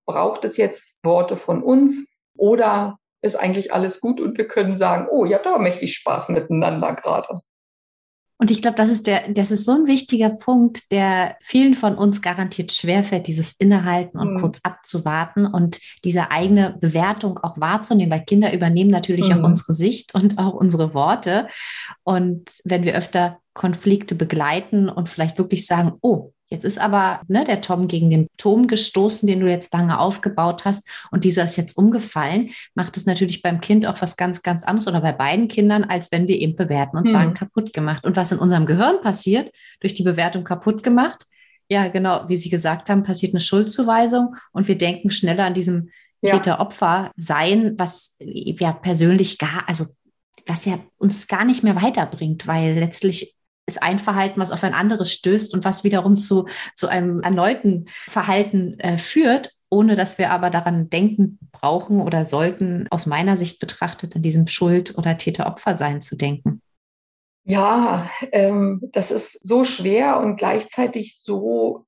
Braucht 0.06 0.44
es 0.46 0.56
jetzt 0.56 1.04
Worte 1.04 1.36
von 1.36 1.62
uns? 1.62 2.10
Oder 2.36 2.98
ist 3.20 3.36
eigentlich 3.36 3.72
alles 3.72 4.00
gut 4.00 4.20
und 4.20 4.36
wir 4.38 4.48
können 4.48 4.76
sagen, 4.76 5.08
oh, 5.10 5.24
ihr 5.24 5.36
habt 5.36 5.46
aber 5.46 5.58
mächtig 5.58 5.94
Spaß 5.94 6.30
miteinander 6.30 6.94
gerade. 6.94 7.34
Und 8.36 8.50
ich 8.50 8.60
glaube, 8.60 8.76
das 8.76 8.90
ist 8.90 9.06
der, 9.06 9.28
das 9.28 9.50
ist 9.50 9.64
so 9.64 9.72
ein 9.72 9.86
wichtiger 9.86 10.30
Punkt, 10.30 10.90
der 10.90 11.36
vielen 11.40 11.74
von 11.74 11.96
uns 11.96 12.20
garantiert 12.20 12.72
schwerfällt, 12.72 13.26
dieses 13.26 13.52
Innehalten 13.52 14.18
und 14.18 14.34
mhm. 14.34 14.40
kurz 14.40 14.60
abzuwarten 14.64 15.46
und 15.46 15.78
diese 16.04 16.30
eigene 16.30 16.76
Bewertung 16.80 17.38
auch 17.38 17.58
wahrzunehmen, 17.60 18.10
weil 18.10 18.24
Kinder 18.24 18.52
übernehmen 18.52 18.90
natürlich 18.90 19.30
mhm. 19.30 19.38
auch 19.38 19.48
unsere 19.48 19.72
Sicht 19.72 20.14
und 20.14 20.38
auch 20.38 20.52
unsere 20.52 20.94
Worte. 20.94 21.46
Und 22.02 22.50
wenn 22.64 22.82
wir 22.82 22.96
öfter 22.96 23.38
Konflikte 23.54 24.16
begleiten 24.16 24.88
und 24.88 25.08
vielleicht 25.08 25.38
wirklich 25.38 25.64
sagen, 25.66 25.92
oh, 26.00 26.33
Jetzt 26.50 26.64
ist 26.64 26.78
aber 26.78 27.20
ne, 27.26 27.42
der 27.44 27.60
Tom 27.60 27.88
gegen 27.88 28.10
den 28.10 28.28
Turm 28.36 28.66
gestoßen, 28.66 29.26
den 29.26 29.40
du 29.40 29.48
jetzt 29.48 29.72
lange 29.72 29.98
aufgebaut 29.98 30.64
hast, 30.64 30.86
und 31.10 31.24
dieser 31.24 31.44
ist 31.44 31.56
jetzt 31.56 31.76
umgefallen. 31.76 32.50
Macht 32.74 32.96
es 32.96 33.06
natürlich 33.06 33.42
beim 33.42 33.60
Kind 33.60 33.86
auch 33.86 34.00
was 34.02 34.16
ganz, 34.16 34.42
ganz 34.42 34.62
anderes 34.62 34.86
oder 34.86 35.00
bei 35.00 35.12
beiden 35.12 35.48
Kindern, 35.48 35.84
als 35.84 36.12
wenn 36.12 36.28
wir 36.28 36.38
eben 36.38 36.54
bewerten 36.54 36.96
und 36.96 37.06
hm. 37.06 37.12
sagen, 37.12 37.34
kaputt 37.34 37.72
gemacht. 37.72 38.04
Und 38.04 38.16
was 38.16 38.30
in 38.30 38.38
unserem 38.38 38.66
Gehirn 38.66 39.00
passiert, 39.00 39.50
durch 39.80 39.94
die 39.94 40.04
Bewertung 40.04 40.44
kaputt 40.44 40.82
gemacht, 40.82 41.24
ja, 41.68 41.88
genau, 41.88 42.28
wie 42.28 42.36
Sie 42.36 42.50
gesagt 42.50 42.90
haben, 42.90 43.04
passiert 43.04 43.32
eine 43.32 43.40
Schuldzuweisung 43.40 44.36
und 44.52 44.68
wir 44.68 44.76
denken 44.76 45.10
schneller 45.10 45.44
an 45.46 45.54
diesem 45.54 45.88
ja. 46.20 46.34
Täter-Opfer 46.34 47.10
sein, 47.16 47.74
was 47.78 48.16
ja 48.20 48.72
persönlich 48.72 49.38
gar, 49.38 49.66
also 49.66 49.86
was 50.46 50.66
ja 50.66 50.78
uns 50.98 51.26
gar 51.26 51.44
nicht 51.44 51.62
mehr 51.62 51.76
weiterbringt, 51.76 52.46
weil 52.46 52.78
letztlich 52.78 53.34
ist 53.66 53.82
ein 53.82 53.98
Verhalten, 53.98 54.40
was 54.40 54.52
auf 54.52 54.64
ein 54.64 54.74
anderes 54.74 55.12
stößt 55.12 55.54
und 55.54 55.64
was 55.64 55.84
wiederum 55.84 56.16
zu, 56.16 56.46
zu 56.74 56.88
einem 56.88 57.20
erneuten 57.20 57.86
Verhalten 57.88 58.78
äh, 58.80 58.98
führt, 58.98 59.50
ohne 59.70 59.94
dass 59.94 60.18
wir 60.18 60.30
aber 60.30 60.50
daran 60.50 60.90
denken 60.90 61.38
brauchen 61.52 62.00
oder 62.00 62.26
sollten, 62.26 62.86
aus 62.90 63.06
meiner 63.06 63.36
Sicht 63.36 63.60
betrachtet, 63.60 64.14
an 64.16 64.22
diesem 64.22 64.46
Schuld- 64.46 64.96
oder 64.98 65.16
Täter-Opfer-Sein 65.16 66.02
zu 66.02 66.16
denken. 66.16 66.60
Ja, 67.44 68.10
ähm, 68.32 68.80
das 68.92 69.10
ist 69.10 69.46
so 69.46 69.64
schwer 69.64 70.18
und 70.20 70.36
gleichzeitig 70.36 71.18
so 71.18 71.86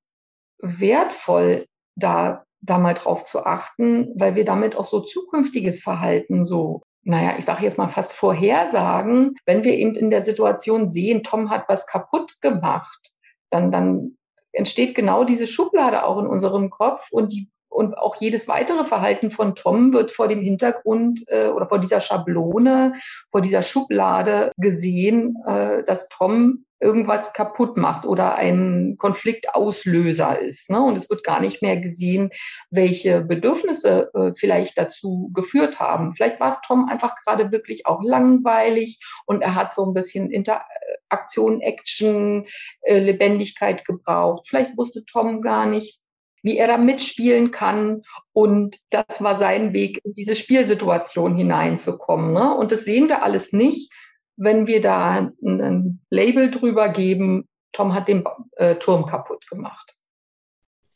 wertvoll, 0.59 1.67
da, 1.95 2.45
da 2.61 2.79
mal 2.79 2.95
drauf 2.95 3.25
zu 3.25 3.47
achten, 3.47 4.13
weil 4.17 4.35
wir 4.35 4.45
damit 4.45 4.77
auch 4.77 4.85
so 4.85 5.01
zukünftiges 5.01 5.81
Verhalten 5.81 6.45
so 6.45 6.83
naja, 7.07 7.37
ich 7.39 7.45
sage 7.45 7.63
jetzt 7.63 7.79
mal 7.79 7.89
fast 7.89 8.13
vorhersagen, 8.13 9.37
wenn 9.47 9.63
wir 9.63 9.75
eben 9.75 9.95
in 9.95 10.11
der 10.11 10.23
Situation 10.23 10.89
sehen, 10.89 11.23
Tom 11.23 11.51
hat 11.51 11.69
was 11.69 11.87
kaputt 11.87 12.41
gemacht, 12.41 13.13
dann, 13.51 13.71
dann 13.71 14.17
entsteht 14.53 14.95
genau 14.97 15.23
diese 15.25 15.47
Schublade 15.47 16.05
auch 16.05 16.19
in 16.19 16.27
unserem 16.27 16.69
Kopf 16.69 17.09
und 17.13 17.33
die 17.33 17.49
und 17.69 17.99
auch 17.99 18.17
jedes 18.17 18.49
weitere 18.49 18.85
Verhalten 18.85 19.31
von 19.31 19.55
Tom 19.55 19.93
wird 19.93 20.11
vor 20.11 20.29
dem 20.29 20.41
Hintergrund 20.41 21.25
äh, 21.27 21.49
oder 21.49 21.69
vor 21.69 21.79
dieser 21.79 22.01
Schablone, 22.01 22.95
vor 23.29 23.43
dieser 23.43 23.61
Schublade 23.61 24.51
gesehen, 24.57 25.37
äh, 25.47 25.85
dass 25.85 26.09
Tom 26.09 26.65
irgendwas 26.81 27.33
kaputt 27.33 27.77
macht 27.77 28.05
oder 28.05 28.35
ein 28.35 28.97
Konfliktauslöser 28.99 30.39
ist. 30.39 30.71
Ne? 30.71 30.83
Und 30.83 30.97
es 30.97 31.09
wird 31.09 31.25
gar 31.25 31.41
nicht 31.41 31.63
mehr 31.63 31.79
gesehen, 31.79 32.31
welche 32.71 33.23
Bedürfnisse 33.23 34.11
äh, 34.15 34.33
vielleicht 34.35 34.77
dazu 34.77 35.31
geführt 35.33 35.81
haben. 35.81 36.15
Vielleicht 36.15 36.39
war 36.39 36.49
es 36.49 36.61
Tom 36.67 36.89
einfach 36.89 37.15
gerade 37.25 37.51
wirklich 37.51 37.87
auch 37.87 38.03
langweilig 38.03 39.01
und 39.25 39.43
er 39.43 39.55
hat 39.55 39.75
so 39.75 39.87
ein 39.87 39.95
bisschen 39.95 40.31
Interaktion, 40.31 41.61
Action, 41.63 42.47
äh, 42.83 42.99
Lebendigkeit 42.99 43.85
gebraucht. 43.85 44.47
Vielleicht 44.47 44.77
wusste 44.77 45.05
Tom 45.07 45.41
gar 45.41 45.67
nicht, 45.67 46.01
wie 46.43 46.59
er 46.59 46.69
da 46.69 46.79
mitspielen 46.79 47.51
kann. 47.51 48.03
Und 48.33 48.77
das 48.91 49.23
war 49.23 49.35
sein 49.35 49.73
Weg, 49.73 50.01
in 50.05 50.15
diese 50.15 50.35
Spielsituation 50.35 51.37
hineinzukommen. 51.37 52.33
Ne? 52.35 52.55
Und 52.55 52.71
das 52.71 52.85
sehen 52.85 53.09
wir 53.09 53.23
alles 53.23 53.53
nicht, 53.53 53.91
wenn 54.37 54.67
wir 54.67 54.81
da 54.81 55.31
ein 55.43 56.01
Label 56.11 56.51
drüber 56.51 56.89
geben, 56.91 57.49
Tom 57.73 57.95
hat 57.95 58.09
den 58.09 58.25
äh, 58.57 58.77
Turm 58.77 59.07
kaputt 59.07 59.47
gemacht. 59.49 59.97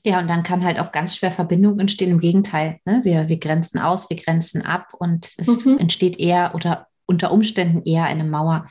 Ja, 0.05 0.19
und 0.19 0.31
dann 0.31 0.43
kann 0.43 0.65
halt 0.65 0.79
auch 0.79 0.93
ganz 0.93 1.15
schwer 1.15 1.31
Verbindung 1.31 1.79
entstehen. 1.79 2.11
Im 2.11 2.21
Gegenteil, 2.21 2.79
ne? 2.87 3.01
wir, 3.05 3.29
wir 3.29 3.39
grenzen 3.39 3.79
aus, 3.79 4.09
wir 4.09 4.17
grenzen 4.17 4.63
ab 4.63 4.95
und 4.99 5.31
es 5.37 5.65
mhm. 5.65 5.77
entsteht 5.79 6.19
eher 6.19 6.55
oder 6.55 6.87
unter 7.07 7.33
Umständen 7.33 7.83
eher 7.85 8.05
eine 8.05 8.25
Mauer. 8.25 8.67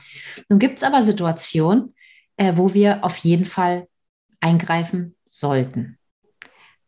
Nun 0.48 0.58
gibt 0.58 0.78
es 0.78 0.84
aber 0.84 1.02
Situationen, 1.02 1.94
äh, 2.36 2.54
wo 2.56 2.74
wir 2.74 3.04
auf 3.04 3.16
jeden 3.18 3.44
Fall 3.44 3.86
eingreifen 4.40 5.14
sollten. 5.24 5.98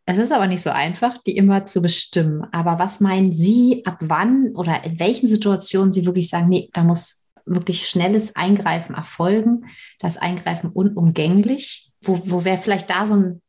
Es 0.07 0.19
ist 0.19 0.33
aber 0.33 0.49
nicht 0.49 0.63
so 0.63 0.71
einfach, 0.71 1.19
die 1.19 1.37
immer 1.37 1.65
zu 1.65 1.81
bestimmen. 1.81 2.45
Aber 2.51 2.81
was 2.81 2.99
meinen 2.99 3.33
Sie, 3.33 3.85
ab 3.87 3.99
wann 4.01 4.49
oder 4.57 4.83
in 4.83 4.99
welchen 4.99 5.29
Situationen 5.29 5.93
Sie 5.93 6.05
wirklich 6.05 6.29
sagen, 6.29 6.49
nee, 6.49 6.69
da 6.73 6.83
muss 6.83 7.22
wirklich 7.47 7.89
schnelles 7.89 8.37
Eingreifen 8.37 8.95
erfolgen, 8.95 9.67
das 9.99 10.17
Eingreifen 10.17 10.71
unumgänglich? 10.71 11.93
Wo, 12.03 12.19
wo 12.25 12.45
wäre 12.45 12.59
vielleicht 12.59 12.91
da 12.91 13.07
so 13.07 13.15
ein, 13.15 13.43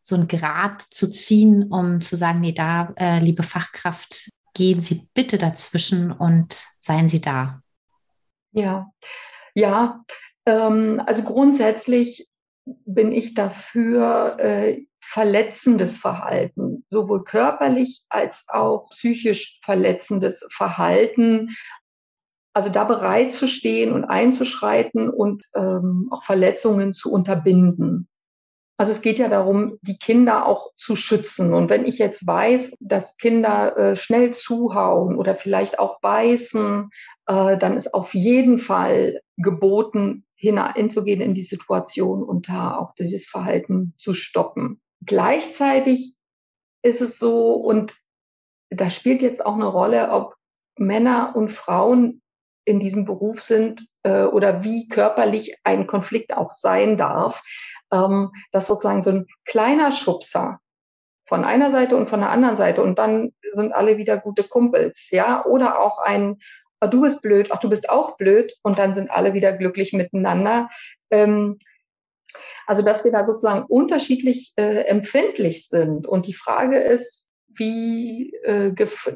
so 0.00 0.16
ein 0.16 0.28
Grad 0.28 0.82
zu 0.82 1.10
ziehen, 1.10 1.64
um 1.70 2.00
zu 2.00 2.16
sagen, 2.16 2.40
nee, 2.40 2.52
da, 2.52 2.92
äh, 2.96 3.20
liebe 3.20 3.42
Fachkraft, 3.42 4.30
gehen 4.54 4.80
Sie 4.80 5.08
bitte 5.14 5.38
dazwischen 5.38 6.12
und 6.12 6.52
seien 6.80 7.08
Sie 7.08 7.20
da? 7.20 7.62
Ja, 8.52 8.90
ja, 9.54 10.04
ähm, 10.46 11.02
also 11.06 11.22
grundsätzlich 11.22 12.28
bin 12.64 13.12
ich 13.12 13.34
dafür, 13.34 14.36
äh, 14.38 14.82
verletzendes 15.02 15.98
Verhalten, 15.98 16.84
sowohl 16.88 17.24
körperlich 17.24 18.04
als 18.08 18.46
auch 18.48 18.88
psychisch 18.90 19.58
verletzendes 19.62 20.46
Verhalten. 20.50 21.56
Also 22.54 22.68
da 22.68 22.84
bereit 22.84 23.32
zu 23.32 23.46
stehen 23.46 23.92
und 23.92 24.04
einzuschreiten 24.04 25.08
und 25.08 25.44
ähm, 25.54 26.08
auch 26.10 26.22
Verletzungen 26.22 26.92
zu 26.92 27.10
unterbinden. 27.10 28.08
Also 28.76 28.92
es 28.92 29.02
geht 29.02 29.18
ja 29.18 29.28
darum, 29.28 29.78
die 29.82 29.98
Kinder 29.98 30.46
auch 30.46 30.72
zu 30.76 30.96
schützen. 30.96 31.54
Und 31.54 31.70
wenn 31.70 31.86
ich 31.86 31.98
jetzt 31.98 32.26
weiß, 32.26 32.76
dass 32.80 33.16
Kinder 33.16 33.76
äh, 33.76 33.96
schnell 33.96 34.32
zuhauen 34.32 35.16
oder 35.16 35.34
vielleicht 35.34 35.78
auch 35.78 36.00
beißen, 36.00 36.90
äh, 37.26 37.58
dann 37.58 37.76
ist 37.76 37.94
auf 37.94 38.14
jeden 38.14 38.58
Fall 38.58 39.20
geboten, 39.36 40.24
hineinzugehen 40.34 41.20
in 41.20 41.34
die 41.34 41.42
Situation 41.42 42.22
und 42.22 42.48
da 42.48 42.76
auch 42.76 42.94
dieses 42.94 43.26
Verhalten 43.26 43.94
zu 43.98 44.14
stoppen. 44.14 44.80
Gleichzeitig 45.04 46.14
ist 46.82 47.00
es 47.00 47.18
so, 47.18 47.54
und 47.54 47.94
da 48.70 48.90
spielt 48.90 49.22
jetzt 49.22 49.44
auch 49.44 49.54
eine 49.54 49.66
Rolle, 49.66 50.10
ob 50.10 50.34
Männer 50.76 51.34
und 51.36 51.50
Frauen 51.50 52.21
in 52.64 52.80
diesem 52.80 53.04
Beruf 53.04 53.40
sind 53.40 53.86
äh, 54.02 54.24
oder 54.24 54.64
wie 54.64 54.88
körperlich 54.88 55.56
ein 55.64 55.86
Konflikt 55.86 56.36
auch 56.36 56.50
sein 56.50 56.96
darf, 56.96 57.42
ähm, 57.92 58.30
dass 58.52 58.66
sozusagen 58.66 59.02
so 59.02 59.10
ein 59.10 59.26
kleiner 59.44 59.92
Schubser 59.92 60.58
von 61.24 61.44
einer 61.44 61.70
Seite 61.70 61.96
und 61.96 62.08
von 62.08 62.20
der 62.20 62.30
anderen 62.30 62.56
Seite 62.56 62.82
und 62.82 62.98
dann 62.98 63.32
sind 63.52 63.72
alle 63.72 63.96
wieder 63.96 64.18
gute 64.18 64.44
Kumpels, 64.44 65.10
ja, 65.10 65.44
oder 65.44 65.80
auch 65.80 65.98
ein 65.98 66.38
oh, 66.82 66.88
du 66.88 67.00
bist 67.00 67.22
blöd, 67.22 67.48
ach 67.50 67.58
du 67.60 67.68
bist 67.68 67.88
auch 67.88 68.16
blöd 68.16 68.54
und 68.62 68.78
dann 68.78 68.92
sind 68.92 69.10
alle 69.10 69.34
wieder 69.34 69.52
glücklich 69.52 69.92
miteinander. 69.92 70.68
Ähm, 71.10 71.58
also 72.66 72.82
dass 72.82 73.04
wir 73.04 73.12
da 73.12 73.24
sozusagen 73.24 73.64
unterschiedlich 73.66 74.52
äh, 74.56 74.84
empfindlich 74.84 75.68
sind. 75.68 76.06
Und 76.06 76.26
die 76.26 76.34
Frage 76.34 76.78
ist, 76.78 77.31
wie, 77.56 78.32
äh, 78.44 78.72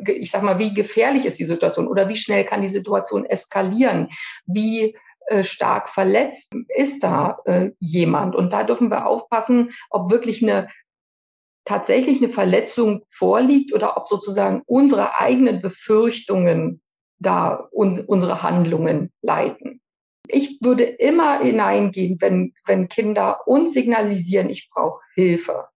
ich 0.09 0.31
sag 0.31 0.43
mal, 0.43 0.59
wie 0.59 0.75
gefährlich 0.75 1.25
ist 1.25 1.39
die 1.39 1.45
Situation 1.45 1.89
oder 1.89 2.09
wie 2.09 2.17
schnell 2.17 2.45
kann 2.45 2.63
die 2.63 2.69
Situation 2.69 3.25
eskalieren? 3.25 4.09
Wie 4.47 4.97
äh, 5.27 5.43
stark 5.43 5.89
verletzt 5.89 6.55
ist 6.69 7.03
da 7.03 7.39
äh, 7.45 7.71
jemand? 7.79 8.35
Und 8.35 8.53
da 8.53 8.65
dürfen 8.65 8.91
wir 8.91 9.07
aufpassen, 9.07 9.73
ob 9.91 10.11
wirklich 10.11 10.43
eine 10.43 10.69
tatsächlich 11.65 12.19
eine 12.19 12.29
Verletzung 12.29 13.03
vorliegt 13.09 13.75
oder 13.75 13.97
ob 13.97 14.09
sozusagen 14.09 14.63
unsere 14.67 15.19
eigenen 15.19 15.61
Befürchtungen 15.61 16.81
da 17.19 17.69
un 17.73 18.01
unsere 18.01 18.43
Handlungen 18.43 19.13
leiten. 19.21 19.81
Ich 20.29 20.59
würde 20.61 20.85
immer 20.85 21.41
hineingehen, 21.41 22.19
wenn, 22.21 22.55
wenn 22.67 22.89
Kinder 22.89 23.47
uns 23.47 23.75
signalisieren, 23.75 24.51
ich 24.51 24.71
brauche 24.71 25.03
Hilfe. 25.15 25.69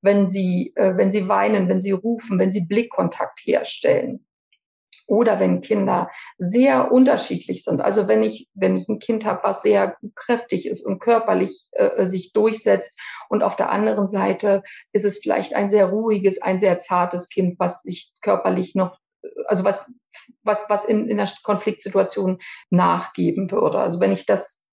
Wenn 0.00 0.28
sie, 0.28 0.72
äh, 0.76 0.96
wenn 0.96 1.12
sie 1.12 1.28
weinen, 1.28 1.68
wenn 1.68 1.80
sie 1.80 1.92
rufen, 1.92 2.38
wenn 2.38 2.52
sie 2.52 2.66
Blickkontakt 2.66 3.40
herstellen. 3.40 4.24
Oder 5.06 5.40
wenn 5.40 5.62
Kinder 5.62 6.10
sehr 6.36 6.92
unterschiedlich 6.92 7.64
sind. 7.64 7.80
Also 7.80 8.08
wenn 8.08 8.22
ich, 8.22 8.46
wenn 8.52 8.76
ich 8.76 8.88
ein 8.88 8.98
Kind 8.98 9.24
habe, 9.24 9.40
was 9.42 9.62
sehr 9.62 9.96
kräftig 10.14 10.68
ist 10.68 10.84
und 10.84 10.98
körperlich 10.98 11.68
äh, 11.72 12.04
sich 12.04 12.32
durchsetzt 12.34 13.00
und 13.30 13.42
auf 13.42 13.56
der 13.56 13.70
anderen 13.70 14.08
Seite 14.08 14.62
ist 14.92 15.06
es 15.06 15.18
vielleicht 15.18 15.54
ein 15.54 15.70
sehr 15.70 15.86
ruhiges, 15.86 16.42
ein 16.42 16.60
sehr 16.60 16.78
zartes 16.78 17.30
Kind, 17.30 17.58
was 17.58 17.80
sich 17.82 18.12
körperlich 18.20 18.74
noch 18.74 18.98
also 19.46 19.64
was, 19.64 19.92
was, 20.42 20.68
was 20.68 20.84
in, 20.84 21.08
in 21.08 21.18
einer 21.18 21.30
Konfliktsituation 21.42 22.38
nachgeben 22.70 23.50
würde. 23.50 23.78
Also 23.78 24.00
wenn 24.00 24.12
ich 24.12 24.26
das, 24.26 24.68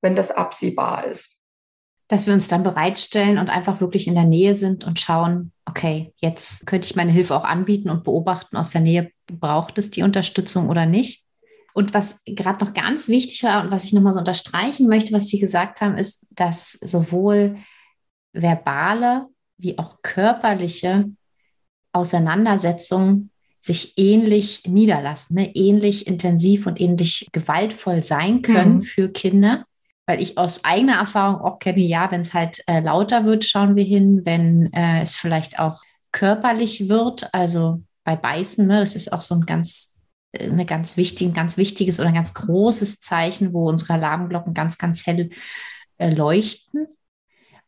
wenn 0.00 0.16
das 0.16 0.30
absehbar 0.30 1.06
ist. 1.06 1.40
Dass 2.08 2.26
wir 2.26 2.34
uns 2.34 2.48
dann 2.48 2.62
bereitstellen 2.62 3.38
und 3.38 3.50
einfach 3.50 3.80
wirklich 3.80 4.06
in 4.06 4.14
der 4.14 4.24
Nähe 4.24 4.54
sind 4.54 4.86
und 4.86 4.98
schauen, 4.98 5.52
okay, 5.66 6.12
jetzt 6.16 6.66
könnte 6.66 6.86
ich 6.86 6.96
meine 6.96 7.12
Hilfe 7.12 7.36
auch 7.36 7.44
anbieten 7.44 7.90
und 7.90 8.04
beobachten 8.04 8.56
aus 8.56 8.70
der 8.70 8.80
Nähe, 8.80 9.10
braucht 9.26 9.78
es 9.78 9.90
die 9.90 10.02
Unterstützung 10.02 10.68
oder 10.68 10.86
nicht. 10.86 11.24
Und 11.74 11.94
was 11.94 12.22
gerade 12.24 12.64
noch 12.64 12.74
ganz 12.74 13.08
wichtig 13.08 13.44
war 13.44 13.62
und 13.62 13.70
was 13.70 13.84
ich 13.84 13.92
nochmal 13.92 14.14
so 14.14 14.18
unterstreichen 14.18 14.88
möchte, 14.88 15.12
was 15.12 15.28
Sie 15.28 15.38
gesagt 15.38 15.80
haben, 15.80 15.96
ist, 15.96 16.26
dass 16.30 16.72
sowohl 16.72 17.56
verbale 18.32 19.26
wie 19.58 19.78
auch 19.78 20.02
körperliche 20.02 21.10
Auseinandersetzungen 21.92 23.30
sich 23.60 23.94
ähnlich 23.96 24.62
niederlassen, 24.66 25.36
ne? 25.36 25.54
ähnlich 25.54 26.06
intensiv 26.06 26.66
und 26.66 26.80
ähnlich 26.80 27.28
gewaltvoll 27.32 28.02
sein 28.02 28.42
können 28.42 28.76
mhm. 28.76 28.82
für 28.82 29.10
Kinder. 29.10 29.64
Weil 30.08 30.22
ich 30.22 30.38
aus 30.38 30.64
eigener 30.64 30.94
Erfahrung 30.94 31.42
auch 31.42 31.58
kenne, 31.58 31.82
ja, 31.82 32.10
wenn 32.10 32.22
es 32.22 32.32
halt 32.32 32.62
äh, 32.66 32.80
lauter 32.80 33.26
wird, 33.26 33.44
schauen 33.44 33.76
wir 33.76 33.84
hin, 33.84 34.22
wenn 34.24 34.72
äh, 34.72 35.02
es 35.02 35.14
vielleicht 35.14 35.58
auch 35.58 35.82
körperlich 36.12 36.88
wird, 36.88 37.28
also 37.34 37.82
bei 38.04 38.16
Beißen, 38.16 38.66
ne, 38.66 38.80
das 38.80 38.96
ist 38.96 39.12
auch 39.12 39.20
so 39.20 39.34
ein 39.34 39.42
ganz, 39.42 40.00
äh, 40.32 40.48
eine 40.48 40.64
ganz 40.64 40.96
wichtig, 40.96 41.34
ganz 41.34 41.58
wichtiges 41.58 42.00
oder 42.00 42.08
ein 42.08 42.14
ganz 42.14 42.32
großes 42.32 43.00
Zeichen, 43.00 43.52
wo 43.52 43.68
unsere 43.68 43.92
Alarmglocken 43.92 44.54
ganz, 44.54 44.78
ganz 44.78 45.06
hell 45.06 45.28
äh, 45.98 46.08
leuchten 46.08 46.86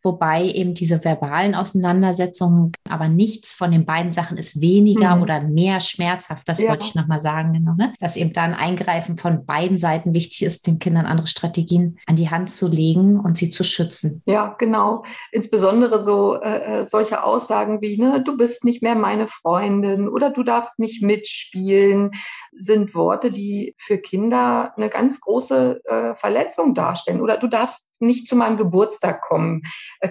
wobei 0.02 0.44
eben 0.44 0.74
diese 0.74 1.04
verbalen 1.04 1.54
Auseinandersetzungen, 1.54 2.72
aber 2.88 3.08
nichts 3.08 3.52
von 3.52 3.70
den 3.70 3.84
beiden 3.84 4.12
Sachen 4.12 4.36
ist 4.36 4.60
weniger 4.60 5.16
mhm. 5.16 5.22
oder 5.22 5.40
mehr 5.40 5.80
schmerzhaft. 5.80 6.48
Das 6.48 6.58
ja. 6.58 6.70
wollte 6.70 6.86
ich 6.86 6.94
nochmal 6.94 7.20
sagen, 7.20 7.52
genau, 7.52 7.74
ne? 7.74 7.92
dass 8.00 8.16
eben 8.16 8.32
da 8.32 8.42
ein 8.42 8.54
Eingreifen 8.54 9.16
von 9.16 9.44
beiden 9.44 9.78
Seiten 9.78 10.14
wichtig 10.14 10.42
ist, 10.42 10.66
den 10.66 10.78
Kindern 10.78 11.06
andere 11.06 11.26
Strategien 11.26 11.98
an 12.06 12.16
die 12.16 12.30
Hand 12.30 12.50
zu 12.50 12.68
legen 12.68 13.20
und 13.20 13.36
sie 13.36 13.50
zu 13.50 13.64
schützen. 13.64 14.22
Ja, 14.26 14.54
genau. 14.58 15.04
Insbesondere 15.32 16.02
so 16.02 16.40
äh, 16.40 16.80
äh 16.80 16.84
solche 16.84 17.22
Aussagen 17.22 17.80
wie, 17.80 17.98
ne, 17.98 18.22
du 18.24 18.36
bist 18.36 18.64
nicht 18.64 18.82
mehr 18.82 18.94
meine 18.94 19.28
Freundin 19.28 20.08
oder 20.08 20.30
du 20.30 20.42
darfst 20.42 20.78
nicht 20.78 21.02
mitspielen, 21.02 22.12
sind 22.52 22.94
Worte, 22.94 23.30
die 23.30 23.74
für 23.78 23.98
Kinder 23.98 24.72
eine 24.76 24.88
ganz 24.88 25.20
große 25.20 25.80
äh, 25.84 26.14
Verletzung 26.14 26.74
darstellen. 26.74 27.20
Oder 27.20 27.36
du 27.36 27.46
darfst 27.46 27.89
nicht 28.00 28.28
zu 28.28 28.36
meinem 28.36 28.56
Geburtstag 28.56 29.22
kommen 29.22 29.62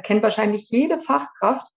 kennt 0.03 0.23
wahrscheinlich 0.23 0.69
jede 0.69 0.99
Fachkraft. 0.99 1.67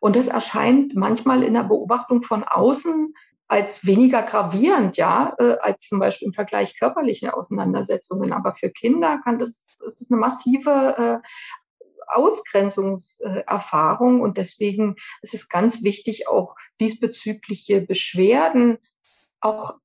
Und 0.00 0.16
das 0.16 0.28
erscheint 0.28 0.94
manchmal 0.96 1.42
in 1.42 1.54
der 1.54 1.64
Beobachtung 1.64 2.22
von 2.22 2.44
außen 2.44 3.14
als 3.48 3.84
weniger 3.86 4.22
gravierend, 4.22 4.96
ja, 4.96 5.34
äh, 5.38 5.56
als 5.60 5.88
zum 5.88 5.98
Beispiel 5.98 6.28
im 6.28 6.34
Vergleich 6.34 6.78
körperliche 6.78 7.36
Auseinandersetzungen. 7.36 8.32
Aber 8.32 8.54
für 8.54 8.70
Kinder 8.70 9.20
kann 9.22 9.38
das, 9.38 9.68
ist 9.84 10.00
das 10.00 10.10
eine 10.10 10.18
massive 10.18 11.20
äh, 11.22 11.28
Ausgrenzungserfahrung 12.08 14.22
und 14.22 14.38
deswegen 14.38 14.96
ist 15.22 15.34
es 15.34 15.48
ganz 15.48 15.82
wichtig, 15.82 16.28
auch 16.28 16.54
diesbezügliche 16.80 17.82
Beschwerden 17.82 18.78
auch 19.40 19.78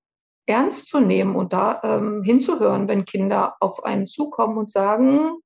ernst 0.46 0.88
zu 0.88 1.00
nehmen 1.00 1.36
und 1.36 1.54
da 1.54 1.82
ähm, 1.84 2.22
hinzuhören, 2.24 2.88
wenn 2.88 3.06
Kinder 3.06 3.56
auf 3.60 3.84
einen 3.84 4.06
zukommen 4.08 4.58
und 4.58 4.72
sagen, 4.72 5.40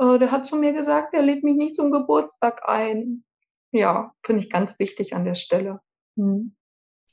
äh, 0.00 0.18
der 0.18 0.30
hat 0.30 0.46
zu 0.46 0.56
mir 0.56 0.72
gesagt, 0.72 1.14
er 1.14 1.22
lädt 1.22 1.44
mich 1.44 1.56
nicht 1.56 1.74
zum 1.74 1.90
Geburtstag 1.92 2.68
ein. 2.68 3.22
Ja, 3.70 4.12
finde 4.24 4.42
ich 4.42 4.50
ganz 4.50 4.78
wichtig 4.78 5.14
an 5.14 5.24
der 5.24 5.36
Stelle. 5.36 5.80
Hm. 6.16 6.56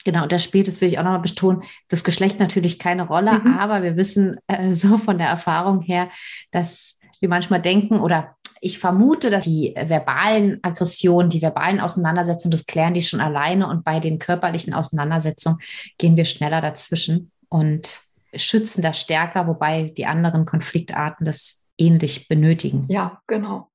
Genau, 0.03 0.25
das 0.25 0.43
spielt, 0.43 0.67
das 0.67 0.79
will 0.79 0.89
ich 0.89 0.99
auch 0.99 1.03
nochmal 1.03 1.19
betonen, 1.19 1.63
das 1.89 2.03
Geschlecht 2.03 2.39
natürlich 2.39 2.79
keine 2.79 3.07
Rolle, 3.07 3.39
mhm. 3.39 3.57
aber 3.57 3.83
wir 3.83 3.97
wissen 3.97 4.37
äh, 4.47 4.73
so 4.73 4.97
von 4.97 5.17
der 5.17 5.27
Erfahrung 5.27 5.81
her, 5.81 6.09
dass 6.51 6.97
wir 7.19 7.29
manchmal 7.29 7.61
denken 7.61 7.99
oder 7.99 8.35
ich 8.61 8.79
vermute, 8.79 9.29
dass 9.29 9.43
die 9.43 9.75
verbalen 9.77 10.59
Aggressionen, 10.63 11.29
die 11.29 11.41
verbalen 11.41 11.79
Auseinandersetzungen, 11.79 12.51
das 12.51 12.65
klären 12.65 12.93
die 12.93 13.01
schon 13.01 13.19
alleine 13.19 13.67
und 13.67 13.83
bei 13.83 13.99
den 13.99 14.17
körperlichen 14.17 14.73
Auseinandersetzungen 14.73 15.59
gehen 15.97 16.15
wir 16.15 16.25
schneller 16.25 16.61
dazwischen 16.61 17.31
und 17.49 17.99
schützen 18.33 18.81
das 18.81 18.99
stärker, 18.99 19.47
wobei 19.47 19.93
die 19.95 20.05
anderen 20.05 20.45
Konfliktarten 20.45 21.25
das 21.25 21.65
ähnlich 21.77 22.27
benötigen. 22.27 22.85
Ja, 22.89 23.21
genau. 23.27 23.69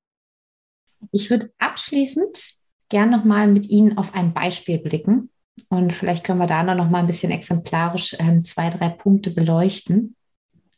Ich 1.11 1.29
würde 1.29 1.51
abschließend 1.59 2.53
gern 2.89 3.09
nochmal 3.09 3.47
mit 3.47 3.69
Ihnen 3.69 3.97
auf 3.97 4.13
ein 4.13 4.33
Beispiel 4.33 4.77
blicken 4.77 5.29
und 5.69 5.93
vielleicht 5.93 6.23
können 6.23 6.39
wir 6.39 6.47
da 6.47 6.63
noch 6.63 6.89
mal 6.89 6.99
ein 6.99 7.07
bisschen 7.07 7.31
exemplarisch 7.31 8.15
ähm, 8.19 8.43
zwei, 8.43 8.69
drei 8.69 8.89
Punkte 8.89 9.31
beleuchten. 9.31 10.15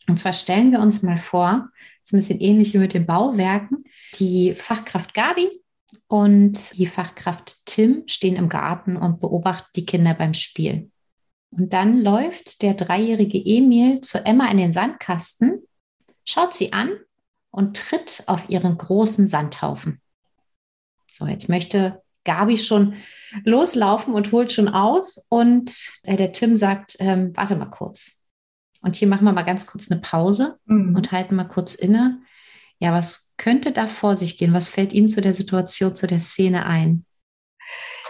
Und 0.08 0.20
zwar 0.20 0.34
stellen 0.34 0.72
wir 0.72 0.80
uns 0.80 1.02
mal 1.02 1.18
vor, 1.18 1.70
das 2.02 2.12
ist 2.12 2.14
ein 2.14 2.18
bisschen 2.18 2.40
ähnlich 2.42 2.74
wie 2.74 2.80
mit 2.80 2.94
den 2.94 3.06
Bauwerken, 3.06 3.86
die 4.20 4.54
Fachkraft 4.56 5.14
Gabi 5.14 5.50
und 6.08 6.78
die 6.78 6.86
Fachkraft 6.86 7.66
Tim 7.66 8.04
stehen 8.06 8.36
im 8.36 8.50
Garten 8.50 8.98
und 8.98 9.20
beobachten 9.20 9.70
die 9.76 9.86
Kinder 9.86 10.14
beim 10.14 10.34
Spiel. 10.34 10.92
Und 11.52 11.74
dann 11.74 12.02
läuft 12.02 12.62
der 12.62 12.74
dreijährige 12.74 13.42
Emil 13.44 14.02
zu 14.02 14.24
Emma 14.24 14.52
in 14.52 14.58
den 14.58 14.74
Sandkasten, 14.74 15.64
schaut 16.26 16.54
sie 16.54 16.74
an 16.74 16.90
und 17.56 17.78
tritt 17.78 18.24
auf 18.28 18.50
ihren 18.50 18.78
großen 18.78 19.26
Sandhaufen. 19.26 20.02
So, 21.10 21.26
jetzt 21.26 21.48
möchte 21.48 22.02
Gabi 22.26 22.58
schon 22.58 22.96
loslaufen 23.46 24.14
und 24.14 24.32
holt 24.34 24.52
schon 24.52 24.68
aus. 24.68 25.26
Und 25.30 25.72
äh, 26.04 26.18
der 26.18 26.34
Tim 26.34 26.58
sagt, 26.58 26.98
ähm, 27.00 27.32
warte 27.34 27.56
mal 27.56 27.70
kurz. 27.70 28.26
Und 28.82 28.98
hier 28.98 29.08
machen 29.08 29.24
wir 29.24 29.32
mal 29.32 29.44
ganz 29.44 29.68
kurz 29.68 29.90
eine 29.90 30.02
Pause 30.02 30.60
mhm. 30.66 30.96
und 30.96 31.14
halten 31.14 31.36
mal 31.36 31.46
kurz 31.46 31.76
inne. 31.76 32.22
Ja, 32.80 32.92
was 32.92 33.34
könnte 33.38 33.72
da 33.72 33.88
vor 33.88 34.18
sich 34.18 34.38
gehen? 34.38 34.54
Was 34.54 34.68
fällt 34.68 34.92
Ihnen 34.92 35.08
zu 35.08 35.22
der 35.22 35.34
Situation, 35.34 35.96
zu 35.96 36.08
der 36.08 36.20
Szene 36.20 36.66
ein? 36.66 37.06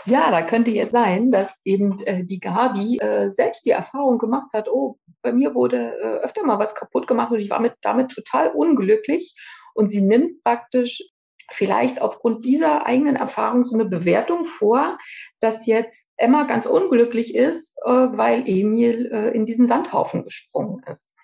Ja, 0.05 0.31
da 0.31 0.41
könnte 0.41 0.71
jetzt 0.71 0.91
sein, 0.91 1.31
dass 1.31 1.63
eben 1.65 1.99
äh, 2.05 2.23
die 2.23 2.39
Gabi 2.39 2.97
äh, 2.97 3.29
selbst 3.29 3.65
die 3.65 3.71
Erfahrung 3.71 4.17
gemacht 4.17 4.51
hat, 4.53 4.67
oh, 4.69 4.97
bei 5.25 5.33
mir 5.33 5.55
wurde 5.55 5.97
äh, 5.99 6.23
öfter 6.23 6.43
mal 6.43 6.59
was 6.59 6.75
kaputt 6.75 7.07
gemacht 7.07 7.31
und 7.31 7.39
ich 7.39 7.49
war 7.49 7.59
mit, 7.59 7.73
damit 7.81 8.11
total 8.11 8.51
unglücklich. 8.51 9.35
Und 9.73 9.89
sie 9.89 10.01
nimmt 10.01 10.43
praktisch 10.43 11.03
vielleicht 11.51 11.99
aufgrund 11.99 12.45
dieser 12.45 12.85
eigenen 12.85 13.15
Erfahrung 13.15 13.65
so 13.65 13.75
eine 13.75 13.85
Bewertung 13.85 14.45
vor, 14.45 14.99
dass 15.39 15.65
jetzt 15.65 16.11
Emma 16.15 16.43
ganz 16.43 16.67
unglücklich 16.67 17.33
ist, 17.33 17.77
äh, 17.85 17.89
weil 17.89 18.47
Emil 18.47 19.11
äh, 19.11 19.31
in 19.31 19.47
diesen 19.47 19.67
Sandhaufen 19.67 20.23
gesprungen 20.23 20.83
ist. 20.91 21.17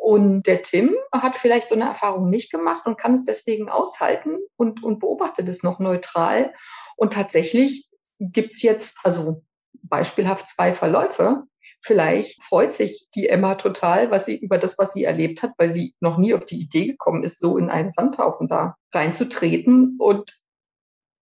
Und 0.00 0.46
der 0.46 0.62
Tim 0.62 0.94
hat 1.12 1.36
vielleicht 1.36 1.66
so 1.66 1.74
eine 1.74 1.84
Erfahrung 1.84 2.30
nicht 2.30 2.52
gemacht 2.52 2.86
und 2.86 2.96
kann 2.96 3.14
es 3.14 3.24
deswegen 3.24 3.68
aushalten 3.68 4.38
und, 4.56 4.84
und 4.84 5.00
beobachtet 5.00 5.48
es 5.48 5.64
noch 5.64 5.80
neutral. 5.80 6.54
Und 6.96 7.12
tatsächlich 7.12 7.88
gibt's 8.20 8.62
jetzt, 8.62 8.98
also 9.02 9.42
beispielhaft 9.82 10.48
zwei 10.48 10.72
Verläufe. 10.72 11.44
Vielleicht 11.80 12.42
freut 12.42 12.72
sich 12.72 13.08
die 13.14 13.28
Emma 13.28 13.56
total, 13.56 14.10
was 14.10 14.26
sie 14.26 14.36
über 14.36 14.58
das, 14.58 14.78
was 14.78 14.92
sie 14.92 15.04
erlebt 15.04 15.42
hat, 15.42 15.52
weil 15.58 15.68
sie 15.68 15.94
noch 16.00 16.16
nie 16.16 16.34
auf 16.34 16.44
die 16.44 16.60
Idee 16.60 16.86
gekommen 16.86 17.24
ist, 17.24 17.40
so 17.40 17.58
in 17.58 17.70
einen 17.70 17.90
Sandhaufen 17.90 18.48
da 18.48 18.76
reinzutreten 18.92 19.96
und 19.98 20.40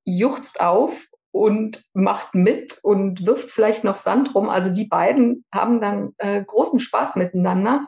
juchzt 0.04 0.60
auf 0.60 1.06
und 1.32 1.84
macht 1.92 2.34
mit 2.34 2.78
und 2.82 3.24
wirft 3.24 3.50
vielleicht 3.50 3.84
noch 3.84 3.96
Sand 3.96 4.34
rum. 4.34 4.48
Also 4.48 4.74
die 4.74 4.86
beiden 4.86 5.44
haben 5.52 5.80
dann 5.80 6.14
äh, 6.18 6.42
großen 6.44 6.80
Spaß 6.80 7.16
miteinander. 7.16 7.86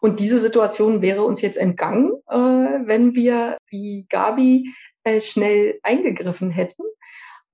Und 0.00 0.18
diese 0.18 0.38
Situation 0.38 1.02
wäre 1.02 1.24
uns 1.24 1.42
jetzt 1.42 1.58
entgangen, 1.58 2.12
äh, 2.28 2.36
wenn 2.36 3.14
wir 3.14 3.58
wie 3.68 4.06
Gabi 4.08 4.74
äh, 5.04 5.20
schnell 5.20 5.78
eingegriffen 5.82 6.50
hätten. 6.50 6.82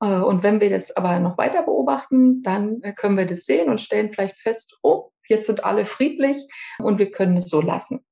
Äh, 0.00 0.18
und 0.18 0.42
wenn 0.42 0.60
wir 0.60 0.70
das 0.70 0.96
aber 0.96 1.18
noch 1.18 1.38
weiter 1.38 1.62
beobachten, 1.62 2.42
dann 2.42 2.82
äh, 2.82 2.92
können 2.92 3.16
wir 3.16 3.26
das 3.26 3.44
sehen 3.44 3.70
und 3.70 3.80
stellen 3.80 4.12
vielleicht 4.12 4.36
fest, 4.36 4.78
oh, 4.82 5.10
jetzt 5.28 5.46
sind 5.46 5.64
alle 5.64 5.84
friedlich 5.84 6.46
und 6.78 6.98
wir 6.98 7.10
können 7.10 7.36
es 7.36 7.48
so 7.48 7.60
lassen. 7.60 8.04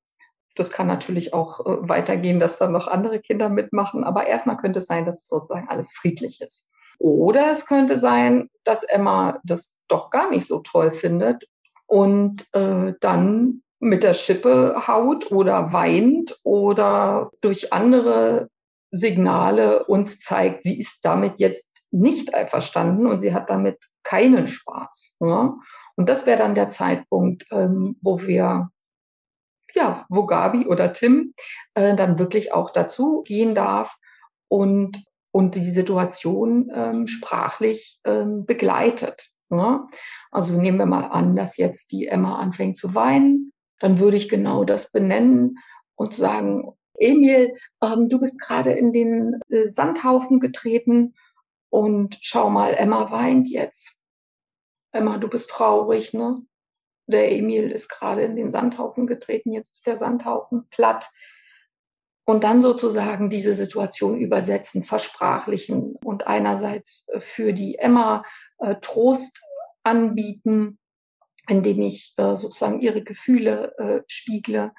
Das 0.57 0.71
kann 0.71 0.87
natürlich 0.87 1.35
auch 1.35 1.61
äh, 1.61 1.89
weitergehen, 1.89 2.41
dass 2.41 2.59
dann 2.59 2.73
noch 2.73 2.89
andere 2.89 3.21
Kinder 3.21 3.49
mitmachen, 3.49 4.05
aber 4.05 4.27
erstmal 4.27 4.57
könnte 4.57 4.79
es 4.79 4.87
sein, 4.87 5.05
dass 5.05 5.27
sozusagen 5.27 5.69
alles 5.69 5.93
friedlich 5.93 6.41
ist. 6.41 6.71
Oder 6.99 7.51
es 7.51 7.67
könnte 7.67 7.97
sein, 7.97 8.51
dass 8.63 8.85
Emma 8.85 9.41
das 9.45 9.81
doch 9.89 10.11
gar 10.11 10.31
nicht 10.31 10.47
so 10.47 10.61
toll 10.61 10.93
findet 10.93 11.49
und 11.87 12.47
äh, 12.53 12.95
dann 13.01 13.63
mit 13.81 14.03
der 14.03 14.15
Schippe 14.15 14.87
haut 14.87 15.31
oder 15.33 15.73
weint 15.73 16.37
oder 16.45 17.31
durch 17.41 17.73
andere 17.73 18.49
Signale 18.91 19.85
uns 19.85 20.21
zeigt, 20.21 20.63
sie 20.63 20.79
ist 20.79 21.05
damit 21.05 21.35
jetzt 21.39 21.74
nicht 21.95 22.35
einverstanden 22.35 23.07
und 23.07 23.21
sie 23.21 23.33
hat 23.33 23.49
damit 23.49 23.79
keinen 24.03 24.47
Spaß. 24.49 25.19
Ne? 25.21 25.55
Und 25.97 26.09
das 26.09 26.27
wäre 26.27 26.39
dann 26.39 26.55
der 26.55 26.69
Zeitpunkt, 26.69 27.47
ähm, 27.53 27.97
wo 28.03 28.21
wir, 28.23 28.71
ja, 29.75 30.05
wo 30.09 30.27
Gabi 30.27 30.67
oder 30.67 30.93
Tim 30.93 31.35
äh, 31.75 31.95
dann 31.95 32.19
wirklich 32.19 32.53
auch 32.53 32.71
dazu 32.71 33.23
gehen 33.23 33.55
darf 33.55 33.97
und, 34.49 35.05
und 35.31 35.55
die 35.55 35.63
Situation 35.63 36.71
ähm, 36.75 37.07
sprachlich 37.07 38.01
ähm, 38.05 38.45
begleitet. 38.45 39.31
Ne? 39.49 39.87
Also 40.33 40.61
nehmen 40.61 40.79
wir 40.79 40.87
mal 40.87 41.05
an, 41.05 41.37
dass 41.37 41.57
jetzt 41.57 41.93
die 41.93 42.09
Emma 42.09 42.39
anfängt 42.39 42.77
zu 42.77 42.95
weinen, 42.95 43.53
dann 43.79 43.99
würde 43.99 44.17
ich 44.17 44.29
genau 44.29 44.65
das 44.65 44.91
benennen 44.91 45.59
und 45.95 46.15
sagen, 46.15 46.73
Emil, 46.99 47.55
ähm, 47.83 48.09
du 48.09 48.19
bist 48.19 48.41
gerade 48.41 48.73
in 48.73 48.93
den 48.93 49.41
äh, 49.49 49.69
Sandhaufen 49.69 50.41
getreten 50.41 51.15
und 51.75 52.19
schau 52.21 52.51
mal, 52.51 52.75
Emma 52.75 53.11
weint 53.11 53.51
jetzt. 53.51 54.01
Emma, 54.93 55.19
du 55.19 55.27
bist 55.27 55.51
traurig, 55.51 56.15
ne? 56.15 56.41
Der 57.09 57.33
Emil 57.33 57.73
ist 57.73 57.89
gerade 57.89 58.23
in 58.23 58.37
den 58.37 58.49
Sandhaufen 58.49 59.09
getreten, 59.09 59.53
jetzt 59.53 59.75
ist 59.75 59.87
der 59.89 59.97
Sandhaufen 59.97 60.69
platt. 60.71 61.11
Und 62.25 62.45
dann 62.45 62.63
sozusagen 62.63 63.29
diese 63.29 63.53
Situation 63.53 64.21
übersetzen, 64.21 64.85
versprachlichen 64.85 65.97
und 66.05 66.29
einerseits 66.29 67.09
für 67.19 67.53
die 67.53 67.75
Emma 67.75 68.23
äh, 68.59 68.77
Trost 68.81 69.43
anbieten, 69.83 70.79
indem 71.49 71.83
ich 71.83 72.15
äh, 72.19 72.37
sozusagen 72.37 72.79
ihre 72.79 73.03
Gefühle 73.03 73.75
äh, 73.79 74.03
spiegle 74.07 74.73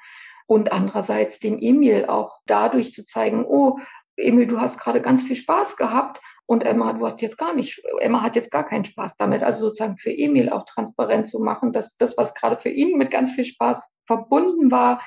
und 0.46 0.72
andererseits 0.72 1.40
dem 1.40 1.58
Emil 1.58 2.06
auch 2.06 2.40
dadurch 2.46 2.94
zu 2.94 3.04
zeigen, 3.04 3.44
oh, 3.46 3.78
Emil, 4.16 4.46
du 4.46 4.58
hast 4.58 4.80
gerade 4.80 5.02
ganz 5.02 5.22
viel 5.22 5.36
Spaß 5.36 5.76
gehabt 5.76 6.22
und 6.46 6.64
Emma, 6.64 6.92
du 6.92 7.04
hast 7.04 7.22
jetzt 7.22 7.38
gar 7.38 7.54
nicht, 7.54 7.82
Emma 8.00 8.22
hat 8.22 8.36
jetzt 8.36 8.52
gar 8.52 8.64
keinen 8.64 8.84
Spaß 8.84 9.16
damit. 9.16 9.42
Also 9.42 9.66
sozusagen 9.66 9.98
für 9.98 10.16
Emil 10.16 10.48
auch 10.48 10.64
transparent 10.64 11.28
zu 11.28 11.40
machen, 11.40 11.72
dass 11.72 11.96
das, 11.96 12.16
was 12.16 12.34
gerade 12.34 12.56
für 12.56 12.68
ihn 12.68 12.96
mit 12.96 13.10
ganz 13.10 13.32
viel 13.32 13.44
Spaß 13.44 13.94
verbunden 14.06 14.70
war, 14.70 15.02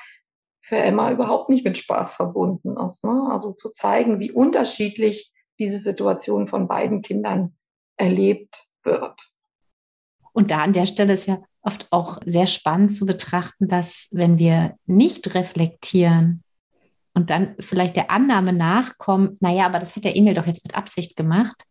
für 0.60 0.76
Emma 0.76 1.10
überhaupt 1.10 1.48
nicht 1.48 1.64
mit 1.64 1.78
Spaß 1.78 2.12
verbunden 2.12 2.76
ist. 2.76 3.04
Ne? 3.04 3.28
Also 3.30 3.52
zu 3.52 3.70
zeigen, 3.70 4.20
wie 4.20 4.30
unterschiedlich 4.30 5.32
diese 5.58 5.78
Situation 5.78 6.46
von 6.46 6.68
beiden 6.68 7.00
Kindern 7.00 7.56
erlebt 7.96 8.66
wird. 8.82 9.20
Und 10.32 10.50
da 10.50 10.58
an 10.58 10.74
der 10.74 10.86
Stelle 10.86 11.14
ist 11.14 11.26
ja 11.26 11.42
oft 11.62 11.88
auch 11.90 12.20
sehr 12.24 12.46
spannend 12.46 12.92
zu 12.92 13.06
betrachten, 13.06 13.66
dass 13.66 14.08
wenn 14.12 14.38
wir 14.38 14.76
nicht 14.86 15.34
reflektieren 15.34 16.42
und 17.20 17.28
dann 17.28 17.54
vielleicht 17.60 17.96
der 17.96 18.10
Annahme 18.10 18.54
nachkommen, 18.54 19.36
naja, 19.40 19.66
aber 19.66 19.78
das 19.78 19.94
hat 19.94 20.04
der 20.04 20.16
Emil 20.16 20.32
doch 20.32 20.46
jetzt 20.46 20.64
mit 20.64 20.74
Absicht 20.74 21.16
gemacht 21.16 21.64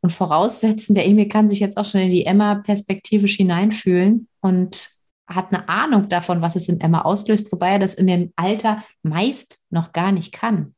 und 0.00 0.08
voraussetzen, 0.08 0.94
der 0.94 1.06
Emil 1.06 1.28
kann 1.28 1.50
sich 1.50 1.60
jetzt 1.60 1.76
auch 1.76 1.84
schon 1.84 2.00
in 2.00 2.08
die 2.08 2.24
Emma 2.24 2.54
perspektivisch 2.54 3.36
hineinfühlen 3.36 4.26
und 4.40 4.88
hat 5.26 5.52
eine 5.52 5.68
Ahnung 5.68 6.08
davon, 6.08 6.40
was 6.40 6.56
es 6.56 6.70
in 6.70 6.80
Emma 6.80 7.02
auslöst, 7.02 7.52
wobei 7.52 7.72
er 7.72 7.78
das 7.78 7.92
in 7.92 8.06
dem 8.06 8.32
Alter 8.36 8.82
meist 9.02 9.66
noch 9.68 9.92
gar 9.92 10.12
nicht 10.12 10.32
kann. 10.32 10.74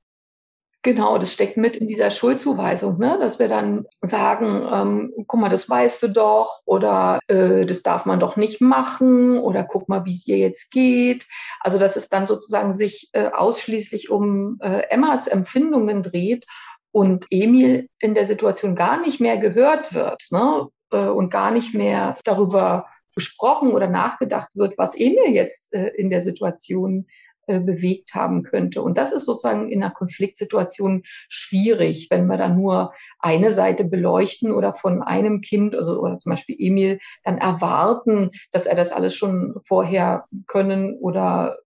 Genau, 0.84 1.16
das 1.16 1.32
steckt 1.32 1.56
mit 1.56 1.76
in 1.76 1.86
dieser 1.86 2.10
Schuldzuweisung, 2.10 2.98
ne? 2.98 3.16
dass 3.20 3.38
wir 3.38 3.46
dann 3.46 3.86
sagen, 4.00 4.66
ähm, 4.68 5.24
guck 5.28 5.40
mal, 5.40 5.48
das 5.48 5.70
weißt 5.70 6.02
du 6.02 6.08
doch 6.08 6.60
oder 6.64 7.20
äh, 7.28 7.64
das 7.64 7.84
darf 7.84 8.04
man 8.04 8.18
doch 8.18 8.36
nicht 8.36 8.60
machen 8.60 9.38
oder 9.38 9.62
guck 9.62 9.88
mal, 9.88 10.04
wie 10.04 10.10
es 10.10 10.26
ihr 10.26 10.38
jetzt 10.38 10.72
geht. 10.72 11.28
Also 11.60 11.78
dass 11.78 11.94
es 11.94 12.08
dann 12.08 12.26
sozusagen 12.26 12.74
sich 12.74 13.10
äh, 13.12 13.28
ausschließlich 13.28 14.10
um 14.10 14.58
äh, 14.60 14.80
Emmas 14.90 15.28
Empfindungen 15.28 16.02
dreht 16.02 16.46
und 16.90 17.26
Emil 17.30 17.88
in 18.00 18.14
der 18.14 18.26
Situation 18.26 18.74
gar 18.74 19.00
nicht 19.00 19.20
mehr 19.20 19.38
gehört 19.38 19.94
wird 19.94 20.26
ne? 20.30 20.66
Äh, 20.90 21.06
und 21.06 21.30
gar 21.30 21.52
nicht 21.52 21.74
mehr 21.74 22.16
darüber 22.24 22.86
besprochen 23.14 23.70
oder 23.70 23.88
nachgedacht 23.88 24.50
wird, 24.54 24.78
was 24.78 24.96
Emil 24.96 25.30
jetzt 25.32 25.74
äh, 25.74 25.88
in 25.88 26.10
der 26.10 26.22
Situation 26.22 27.06
äh, 27.46 27.58
bewegt 27.58 28.14
haben 28.14 28.44
könnte. 28.44 28.82
Und 28.82 28.96
das 28.96 29.10
ist 29.10 29.24
sozusagen 29.24 29.70
in 29.70 29.82
einer 29.82 29.92
Konfliktsituation 29.92 31.02
schwierig, 31.28 32.06
wenn 32.10 32.26
wir 32.26 32.36
dann 32.36 32.56
nur 32.56 32.92
eine 33.18 33.52
Seite 33.52 33.84
beleuchten 33.84 34.52
oder 34.52 34.72
von 34.72 35.02
einem 35.02 35.40
Kind, 35.40 35.74
also 35.74 36.00
oder 36.00 36.18
zum 36.18 36.30
Beispiel 36.30 36.56
Emil, 36.58 37.00
dann 37.24 37.38
erwarten, 37.38 38.30
dass 38.52 38.66
er 38.66 38.76
das 38.76 38.92
alles 38.92 39.16
schon 39.16 39.56
vorher 39.60 40.26
können 40.46 40.98
oder 40.98 41.58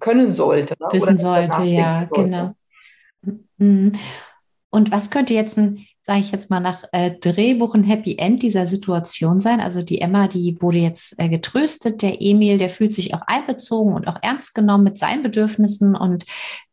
können 0.00 0.32
sollte. 0.32 0.74
Ne? 0.80 0.88
Wissen 0.90 1.18
sollte, 1.18 1.62
ja, 1.62 2.04
sollte. 2.04 2.24
genau. 2.24 2.54
Mhm. 3.58 3.92
Und 4.70 4.90
was 4.90 5.10
könnte 5.10 5.34
jetzt 5.34 5.58
ein 5.58 5.86
sage 6.10 6.22
ich 6.22 6.32
jetzt 6.32 6.50
mal, 6.50 6.58
nach 6.58 6.82
äh, 6.90 7.12
Drehbuch 7.12 7.76
ein 7.76 7.84
Happy 7.84 8.16
End 8.18 8.42
dieser 8.42 8.66
Situation 8.66 9.38
sein. 9.38 9.60
Also 9.60 9.80
die 9.80 10.00
Emma, 10.00 10.26
die 10.26 10.60
wurde 10.60 10.78
jetzt 10.78 11.16
äh, 11.20 11.28
getröstet, 11.28 12.02
der 12.02 12.20
Emil, 12.20 12.58
der 12.58 12.68
fühlt 12.68 12.94
sich 12.94 13.14
auch 13.14 13.20
einbezogen 13.28 13.94
und 13.94 14.08
auch 14.08 14.18
ernst 14.20 14.56
genommen 14.56 14.82
mit 14.82 14.98
seinen 14.98 15.22
Bedürfnissen 15.22 15.94
und 15.94 16.24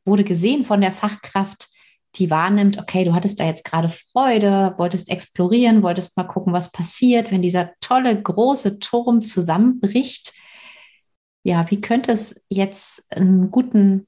wurde 0.06 0.23
gesehen 0.23 0.63
von 0.63 0.82
der 0.82 0.91
Fachkraft, 0.91 1.67
die 2.15 2.32
wahrnimmt, 2.32 2.80
okay, 2.80 3.04
du 3.04 3.13
hattest 3.13 3.39
da 3.39 3.45
jetzt 3.45 3.63
gerade 3.63 3.89
Freude, 3.89 4.73
wolltest 4.78 5.12
explorieren, 5.12 5.84
wolltest 5.84 6.17
mal 6.17 6.23
gucken, 6.23 6.52
was 6.52 6.71
passiert, 6.71 7.32
wenn 7.32 7.43
dieser 7.43 7.69
tolle 7.80 8.19
große 8.19 8.80
Turm 8.80 9.23
zusammenbricht. 9.23 10.34
Ja, 11.43 11.69
wie 11.69 11.80
könnte 11.80 12.12
es 12.12 12.43
jetzt 12.50 13.06
einen 13.12 13.52
guten 13.52 14.08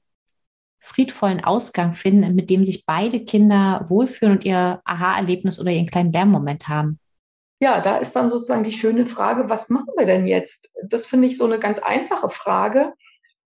friedvollen 0.80 1.44
Ausgang 1.44 1.92
finden, 1.92 2.34
mit 2.34 2.50
dem 2.50 2.64
sich 2.64 2.84
beide 2.86 3.20
Kinder 3.24 3.84
wohlfühlen 3.88 4.36
und 4.36 4.44
ihr 4.44 4.80
Aha-Erlebnis 4.84 5.60
oder 5.60 5.70
ihren 5.70 5.86
kleinen 5.86 6.12
Lernmoment 6.12 6.68
haben? 6.68 6.98
Ja, 7.62 7.80
da 7.80 7.98
ist 7.98 8.16
dann 8.16 8.30
sozusagen 8.30 8.64
die 8.64 8.72
schöne 8.72 9.06
Frage, 9.06 9.50
was 9.50 9.68
machen 9.68 9.92
wir 9.96 10.06
denn 10.06 10.26
jetzt? 10.26 10.72
Das 10.82 11.06
finde 11.06 11.28
ich 11.28 11.36
so 11.36 11.44
eine 11.44 11.58
ganz 11.58 11.78
einfache 11.78 12.30
Frage. 12.30 12.94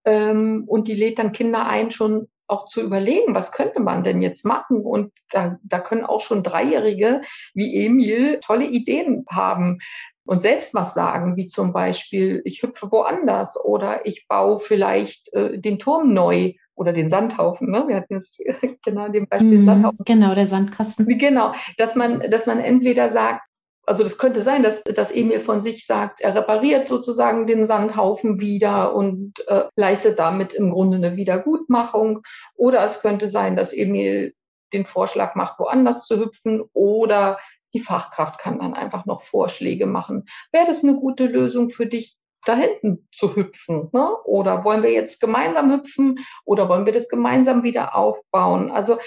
Ähm, 0.05 0.65
und 0.67 0.87
die 0.87 0.95
lädt 0.95 1.19
dann 1.19 1.33
Kinder 1.33 1.67
ein, 1.67 1.91
schon 1.91 2.29
auch 2.47 2.67
zu 2.67 2.83
überlegen, 2.83 3.35
was 3.35 3.53
könnte 3.53 3.81
man 3.81 4.05
denn 4.05 4.21
jetzt 4.21 4.45
machen? 4.45 4.85
Und 4.85 5.13
da, 5.31 5.59
da 5.63 5.81
können 5.81 6.05
auch 6.05 6.21
schon 6.21 6.43
Dreijährige 6.43 7.23
wie 7.55 7.85
Emil 7.85 8.39
tolle 8.41 8.67
Ideen 8.67 9.25
haben 9.29 9.81
und 10.27 10.41
selbst 10.41 10.75
was 10.75 10.95
sagen, 10.95 11.37
wie 11.37 11.47
zum 11.47 11.73
Beispiel, 11.73 12.41
ich 12.45 12.63
hüpfe 12.63 12.91
woanders 12.91 13.63
oder 13.63 14.07
ich 14.07 14.27
baue 14.29 14.59
vielleicht 14.59 15.33
äh, 15.35 15.59
den 15.59 15.79
Turm 15.79 16.13
neu 16.13 16.55
oder 16.77 16.93
den 16.93 17.09
Sandhaufen. 17.09 17.71
Ne? 17.71 17.85
Wir 17.87 17.97
hatten 17.97 18.15
jetzt 18.15 18.43
genau 18.85 19.09
dem 19.09 19.27
Beispiel 19.29 19.51
den 19.51 19.61
mhm, 19.61 19.65
Sandhaufen. 19.65 20.05
Genau, 20.05 20.35
der 20.35 20.47
Sandkasten. 20.47 21.07
Genau, 21.19 21.53
dass 21.79 21.95
man, 21.95 22.21
dass 22.31 22.47
man 22.47 22.59
entweder 22.59 23.11
sagt, 23.11 23.43
also 23.87 24.03
das 24.03 24.19
könnte 24.19 24.41
sein, 24.41 24.63
dass, 24.63 24.83
dass 24.83 25.13
Emil 25.13 25.41
von 25.41 25.61
sich 25.61 25.87
sagt, 25.87 26.21
er 26.21 26.35
repariert 26.35 26.89
sozusagen 26.89 27.47
den 27.47 27.67
Sandhaufen 27.67 28.41
wieder 28.41 28.95
und 28.95 29.47
äh, 29.49 29.65
leistet 29.77 30.19
damit 30.19 30.55
im 30.55 30.71
Grunde 30.71 30.97
eine 30.97 31.17
Wiedergutmachung. 31.17 32.23
Oder 32.55 32.83
es 32.85 33.03
könnte 33.03 33.29
sein, 33.29 33.57
dass 33.57 33.73
Emil 33.73 34.35
den 34.73 34.87
Vorschlag 34.87 35.35
macht, 35.35 35.59
woanders 35.59 36.07
zu 36.07 36.19
hüpfen 36.19 36.63
oder 36.73 37.39
die 37.75 37.81
Fachkraft 37.81 38.39
kann 38.39 38.61
dann 38.61 38.75
einfach 38.75 39.05
noch 39.05 39.21
Vorschläge 39.21 39.87
machen. 39.87 40.27
Wäre 40.53 40.67
das 40.67 40.83
eine 40.83 40.95
gute 40.95 41.27
Lösung 41.27 41.69
für 41.69 41.87
dich, 41.87 42.17
da 42.45 42.55
hinten 42.57 43.09
zu 43.13 43.35
hüpfen? 43.37 43.89
Ne? 43.93 44.17
Oder 44.25 44.65
wollen 44.65 44.83
wir 44.83 44.93
jetzt 44.93 45.21
gemeinsam 45.21 45.73
hüpfen 45.73 46.25
oder 46.45 46.69
wollen 46.69 46.87
wir 46.87 46.93
das 46.93 47.09
gemeinsam 47.09 47.63
wieder 47.63 47.95
aufbauen? 47.95 48.71
Also, 48.71 48.99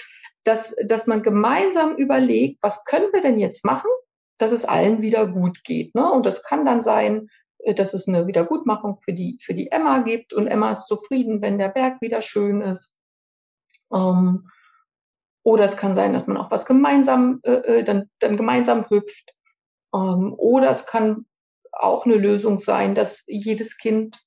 dass, 0.43 0.75
dass 0.87 1.07
man 1.07 1.23
gemeinsam 1.23 1.95
überlegt, 1.95 2.59
was 2.61 2.85
können 2.85 3.11
wir 3.11 3.21
denn 3.21 3.37
jetzt 3.37 3.65
machen, 3.65 3.89
dass 4.37 4.51
es 4.51 4.65
allen 4.65 5.01
wieder 5.01 5.27
gut 5.27 5.63
geht. 5.63 5.95
Ne? 5.95 6.09
Und 6.11 6.25
das 6.25 6.43
kann 6.43 6.65
dann 6.65 6.81
sein, 6.81 7.29
äh, 7.59 7.73
dass 7.73 7.93
es 7.93 8.07
eine 8.07 8.27
Wiedergutmachung 8.27 8.99
für 9.01 9.13
die, 9.13 9.37
für 9.41 9.53
die 9.53 9.71
Emma 9.71 9.99
gibt 9.99 10.33
und 10.33 10.47
Emma 10.47 10.71
ist 10.71 10.87
zufrieden, 10.87 11.41
wenn 11.41 11.57
der 11.57 11.69
Berg 11.69 12.01
wieder 12.01 12.21
schön 12.21 12.61
ist. 12.61 12.95
Ähm, 13.93 14.49
oder 15.43 15.63
es 15.63 15.77
kann 15.77 15.95
sein, 15.95 16.13
dass 16.13 16.27
man 16.27 16.37
auch 16.37 16.51
was 16.51 16.65
gemeinsam, 16.65 17.39
äh, 17.43 17.79
äh 17.79 17.83
dann, 17.83 18.09
dann 18.19 18.37
gemeinsam 18.37 18.89
hüpft. 18.89 19.33
Ähm, 19.93 20.33
oder 20.37 20.69
es 20.69 20.85
kann 20.85 21.25
auch 21.79 22.05
eine 22.05 22.15
Lösung 22.15 22.59
sein, 22.59 22.95
dass 22.95 23.23
jedes 23.27 23.77
Kind 23.77 24.19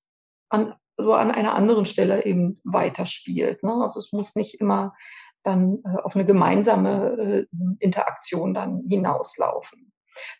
an, 0.49 0.75
so 0.97 1.13
an 1.15 1.31
einer 1.31 1.55
anderen 1.55 1.87
Stelle 1.87 2.25
eben 2.25 2.61
weiterspielt. 2.65 3.63
Ne? 3.63 3.73
Also 3.73 4.01
es 4.01 4.13
muss 4.13 4.35
nicht 4.35 4.61
immer 4.61 4.95
dann 5.43 5.83
äh, 5.85 6.03
auf 6.03 6.15
eine 6.15 6.27
gemeinsame 6.27 7.47
äh, 7.51 7.57
Interaktion 7.79 8.55
dann 8.55 8.85
hinauslaufen. 8.89 9.93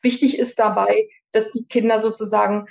Wichtig 0.03 0.39
ist 0.39 0.59
dabei, 0.59 1.09
dass 1.33 1.51
die 1.51 1.67
Kinder 1.67 1.99
sozusagen 2.01 2.67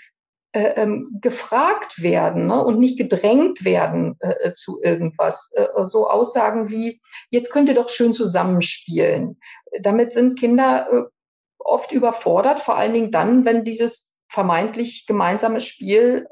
äh, 0.52 0.82
ähm, 0.82 1.20
gefragt 1.22 2.02
werden 2.02 2.48
ne, 2.48 2.64
und 2.64 2.80
nicht 2.80 2.98
gedrängt 2.98 3.64
werden 3.66 4.16
äh, 4.20 4.32
äh, 4.50 4.54
zu 4.56 4.82
irgendwas. 4.82 5.52
Äh, 5.54 5.68
so 5.86 6.10
Aussagen 6.10 6.70
wie, 6.70 7.02
jetzt 7.30 7.52
könnt 7.52 7.70
ihr 7.70 7.76
doch 7.76 7.90
schön 7.90 8.14
zusammenspielen. 8.14 9.40
Damit 9.80 10.12
sind 10.14 10.40
Kinder 10.40 10.88
äh, 10.92 11.04
oft 11.60 11.92
überfordert, 11.92 12.60
vor 12.60 12.76
allen 12.76 12.94
Dingen 12.94 13.12
dann, 13.12 13.46
wenn 13.46 13.64
dieses 13.64 14.09
vermeintlich 14.30 15.06
gemeinsame 15.08 15.60
Spiel 15.60 16.28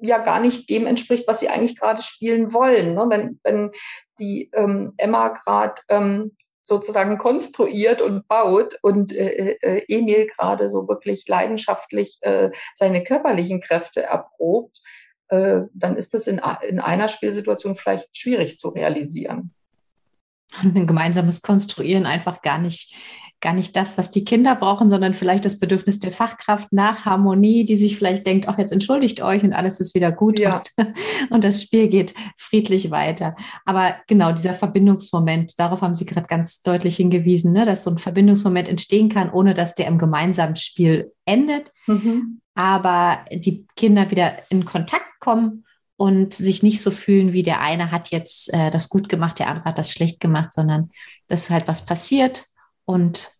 ja 0.00 0.18
gar 0.18 0.40
nicht 0.40 0.68
dem 0.70 0.86
entspricht, 0.86 1.28
was 1.28 1.40
sie 1.40 1.48
eigentlich 1.48 1.78
gerade 1.78 2.02
spielen 2.02 2.52
wollen. 2.52 2.94
Ne? 2.94 3.06
Wenn, 3.08 3.40
wenn 3.44 3.72
die 4.18 4.50
ähm, 4.54 4.94
Emma 4.96 5.28
gerade 5.28 5.80
ähm, 5.88 6.36
sozusagen 6.62 7.18
konstruiert 7.18 8.02
und 8.02 8.26
baut 8.26 8.78
und 8.82 9.12
äh, 9.14 9.56
äh, 9.60 9.84
Emil 9.88 10.26
gerade 10.26 10.68
so 10.68 10.88
wirklich 10.88 11.28
leidenschaftlich 11.28 12.18
äh, 12.22 12.50
seine 12.74 13.04
körperlichen 13.04 13.60
Kräfte 13.60 14.02
erprobt, 14.02 14.80
äh, 15.28 15.60
dann 15.72 15.96
ist 15.96 16.14
das 16.14 16.26
in, 16.26 16.40
in 16.66 16.80
einer 16.80 17.08
Spielsituation 17.08 17.76
vielleicht 17.76 18.16
schwierig 18.16 18.58
zu 18.58 18.70
realisieren. 18.70 19.54
Ein 20.62 20.86
gemeinsames 20.86 21.42
Konstruieren 21.42 22.06
einfach 22.06 22.42
gar 22.42 22.58
nicht, 22.58 22.94
gar 23.40 23.52
nicht 23.52 23.76
das, 23.76 23.98
was 23.98 24.10
die 24.10 24.24
Kinder 24.24 24.56
brauchen, 24.56 24.88
sondern 24.88 25.12
vielleicht 25.12 25.44
das 25.44 25.58
Bedürfnis 25.58 25.98
der 25.98 26.10
Fachkraft 26.10 26.72
nach 26.72 27.04
Harmonie, 27.04 27.64
die 27.64 27.76
sich 27.76 27.96
vielleicht 27.96 28.26
denkt, 28.26 28.48
ach, 28.48 28.58
jetzt 28.58 28.72
entschuldigt 28.72 29.22
euch 29.22 29.42
und 29.42 29.52
alles 29.52 29.78
ist 29.78 29.94
wieder 29.94 30.10
gut 30.10 30.38
ja. 30.38 30.62
und, 30.78 30.94
und 31.30 31.44
das 31.44 31.62
Spiel 31.62 31.88
geht 31.88 32.14
friedlich 32.38 32.90
weiter. 32.90 33.36
Aber 33.64 33.96
genau 34.06 34.32
dieser 34.32 34.54
Verbindungsmoment, 34.54 35.58
darauf 35.58 35.82
haben 35.82 35.94
Sie 35.94 36.06
gerade 36.06 36.26
ganz 36.26 36.62
deutlich 36.62 36.96
hingewiesen, 36.96 37.52
ne, 37.52 37.66
dass 37.66 37.84
so 37.84 37.90
ein 37.90 37.98
Verbindungsmoment 37.98 38.68
entstehen 38.68 39.10
kann, 39.10 39.30
ohne 39.30 39.52
dass 39.52 39.74
der 39.74 39.86
im 39.86 39.98
gemeinsamen 39.98 40.56
Spiel 40.56 41.12
endet. 41.26 41.72
Mhm. 41.86 42.40
Aber 42.54 43.24
die 43.30 43.66
Kinder 43.76 44.10
wieder 44.10 44.36
in 44.48 44.64
Kontakt 44.64 45.20
kommen 45.20 45.64
und 45.96 46.34
sich 46.34 46.62
nicht 46.62 46.82
so 46.82 46.90
fühlen, 46.90 47.32
wie 47.32 47.42
der 47.42 47.60
eine 47.60 47.90
hat 47.90 48.10
jetzt 48.10 48.52
äh, 48.52 48.70
das 48.70 48.88
gut 48.88 49.08
gemacht, 49.08 49.38
der 49.38 49.48
andere 49.48 49.64
hat 49.64 49.78
das 49.78 49.90
schlecht 49.90 50.20
gemacht, 50.20 50.52
sondern 50.52 50.90
dass 51.26 51.50
halt 51.50 51.68
was 51.68 51.84
passiert 51.84 52.46
und 52.84 53.30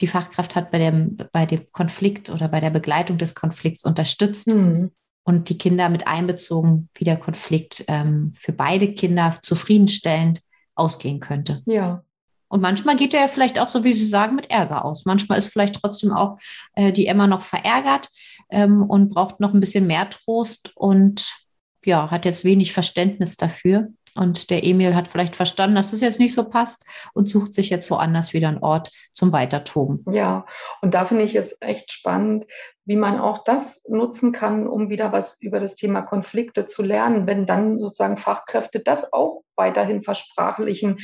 die 0.00 0.06
Fachkraft 0.06 0.56
hat 0.56 0.70
bei 0.70 0.78
dem, 0.78 1.16
bei 1.32 1.46
dem 1.46 1.70
Konflikt 1.72 2.30
oder 2.30 2.48
bei 2.48 2.60
der 2.60 2.70
Begleitung 2.70 3.18
des 3.18 3.34
Konflikts 3.34 3.84
unterstützt. 3.84 4.48
Mhm. 4.48 4.90
und 5.22 5.50
die 5.50 5.58
Kinder 5.58 5.90
mit 5.90 6.06
einbezogen, 6.06 6.88
wie 6.94 7.04
der 7.04 7.18
Konflikt 7.18 7.84
ähm, 7.88 8.32
für 8.34 8.52
beide 8.52 8.94
Kinder 8.94 9.36
zufriedenstellend 9.42 10.40
ausgehen 10.74 11.20
könnte. 11.20 11.62
Ja. 11.66 12.02
Und 12.48 12.62
manchmal 12.62 12.96
geht 12.96 13.14
er 13.14 13.28
vielleicht 13.28 13.60
auch 13.60 13.68
so, 13.68 13.84
wie 13.84 13.92
Sie 13.92 14.06
sagen, 14.06 14.34
mit 14.34 14.50
Ärger 14.50 14.84
aus. 14.84 15.04
Manchmal 15.04 15.38
ist 15.38 15.52
vielleicht 15.52 15.76
trotzdem 15.76 16.12
auch 16.12 16.38
äh, 16.74 16.90
die 16.90 17.06
Emma 17.06 17.28
noch 17.28 17.42
verärgert 17.42 18.08
ähm, 18.50 18.82
und 18.82 19.10
braucht 19.10 19.38
noch 19.38 19.54
ein 19.54 19.60
bisschen 19.60 19.86
mehr 19.86 20.10
Trost 20.10 20.72
und 20.74 21.39
ja, 21.84 22.10
hat 22.10 22.24
jetzt 22.24 22.44
wenig 22.44 22.72
Verständnis 22.72 23.36
dafür. 23.36 23.88
Und 24.16 24.50
der 24.50 24.64
Emil 24.64 24.94
hat 24.94 25.08
vielleicht 25.08 25.36
verstanden, 25.36 25.76
dass 25.76 25.92
das 25.92 26.00
jetzt 26.00 26.18
nicht 26.18 26.34
so 26.34 26.48
passt 26.48 26.84
und 27.14 27.28
sucht 27.28 27.54
sich 27.54 27.70
jetzt 27.70 27.90
woanders 27.90 28.32
wieder 28.32 28.48
einen 28.48 28.58
Ort 28.58 28.90
zum 29.12 29.32
Weitertoben. 29.32 30.04
Ja, 30.10 30.46
und 30.82 30.94
da 30.94 31.04
finde 31.04 31.24
ich 31.24 31.36
es 31.36 31.58
echt 31.60 31.92
spannend, 31.92 32.46
wie 32.84 32.96
man 32.96 33.20
auch 33.20 33.44
das 33.44 33.84
nutzen 33.88 34.32
kann, 34.32 34.66
um 34.66 34.90
wieder 34.90 35.12
was 35.12 35.40
über 35.40 35.60
das 35.60 35.76
Thema 35.76 36.02
Konflikte 36.02 36.64
zu 36.64 36.82
lernen, 36.82 37.26
wenn 37.26 37.46
dann 37.46 37.78
sozusagen 37.78 38.16
Fachkräfte 38.16 38.80
das 38.80 39.12
auch 39.12 39.42
weiterhin 39.54 40.02
versprachlichen. 40.02 40.98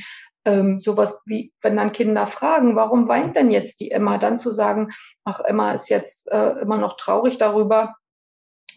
Ähm, 0.45 0.79
sowas 0.79 1.22
wie, 1.27 1.53
wenn 1.61 1.77
dann 1.77 1.93
Kinder 1.93 2.27
fragen, 2.27 2.77
warum 2.77 3.09
weint 3.09 3.37
denn 3.37 3.51
jetzt 3.51 3.81
die 3.81 3.91
Emma, 3.91 4.18
dann 4.18 4.39
zu 4.39 4.53
sagen, 4.53 4.91
ach, 5.24 5.41
Emma 5.41 5.72
ist 5.72 5.89
jetzt 5.89 6.31
äh, 6.31 6.61
immer 6.61 6.77
noch 6.77 6.97
traurig 6.97 7.39
darüber, 7.39 7.95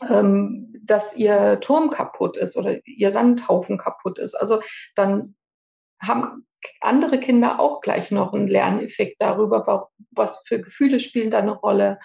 ähm, 0.08 0.74
dass 0.84 1.16
ihr 1.16 1.60
Turm 1.60 1.90
kaputt 1.90 2.38
ist 2.38 2.58
oder 2.58 2.78
ihr 2.86 3.12
Sandhaufen 3.12 3.78
kaputt 3.78 4.20
ist. 4.20 4.36
Also 4.36 4.62
dann 4.96 5.36
haben 6.00 6.46
andere 6.82 7.20
Kinder 7.20 7.60
auch 7.60 7.82
gleich 7.82 8.12
noch 8.12 8.34
einen 8.34 8.48
Lerneffekt 8.48 9.22
darüber, 9.22 9.90
was 10.12 10.44
für 10.46 10.62
Gefühle 10.62 11.00
spielen 11.00 11.32
da 11.32 11.40
eine 11.40 11.54
Rolle 11.54 12.00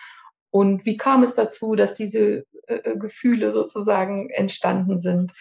und 0.51 0.87
wie 0.87 0.97
kam 0.97 1.25
es 1.25 1.35
dazu, 1.35 1.75
dass 1.75 1.95
diese 1.95 2.45
äh, 2.69 2.77
äh, 2.77 2.97
Gefühle 2.97 3.51
sozusagen 3.51 4.31
entstanden 4.31 4.99
sind. 4.99 5.33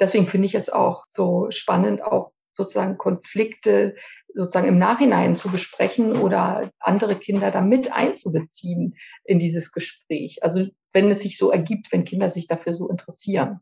Deswegen 0.00 0.26
finde 0.26 0.46
ich 0.46 0.54
es 0.54 0.70
auch 0.70 1.04
so 1.08 1.50
spannend, 1.50 2.02
auch 2.02 2.32
sozusagen 2.56 2.98
Konflikte 2.98 3.94
sozusagen 4.34 4.68
im 4.68 4.78
Nachhinein 4.78 5.34
zu 5.36 5.50
besprechen 5.50 6.16
oder 6.16 6.70
andere 6.78 7.16
Kinder 7.16 7.50
damit 7.50 7.92
einzubeziehen 7.92 8.96
in 9.24 9.38
dieses 9.38 9.72
Gespräch. 9.72 10.42
Also 10.42 10.66
wenn 10.92 11.10
es 11.10 11.22
sich 11.22 11.38
so 11.38 11.50
ergibt, 11.50 11.90
wenn 11.92 12.04
Kinder 12.04 12.28
sich 12.28 12.46
dafür 12.46 12.74
so 12.74 12.88
interessieren. 12.88 13.60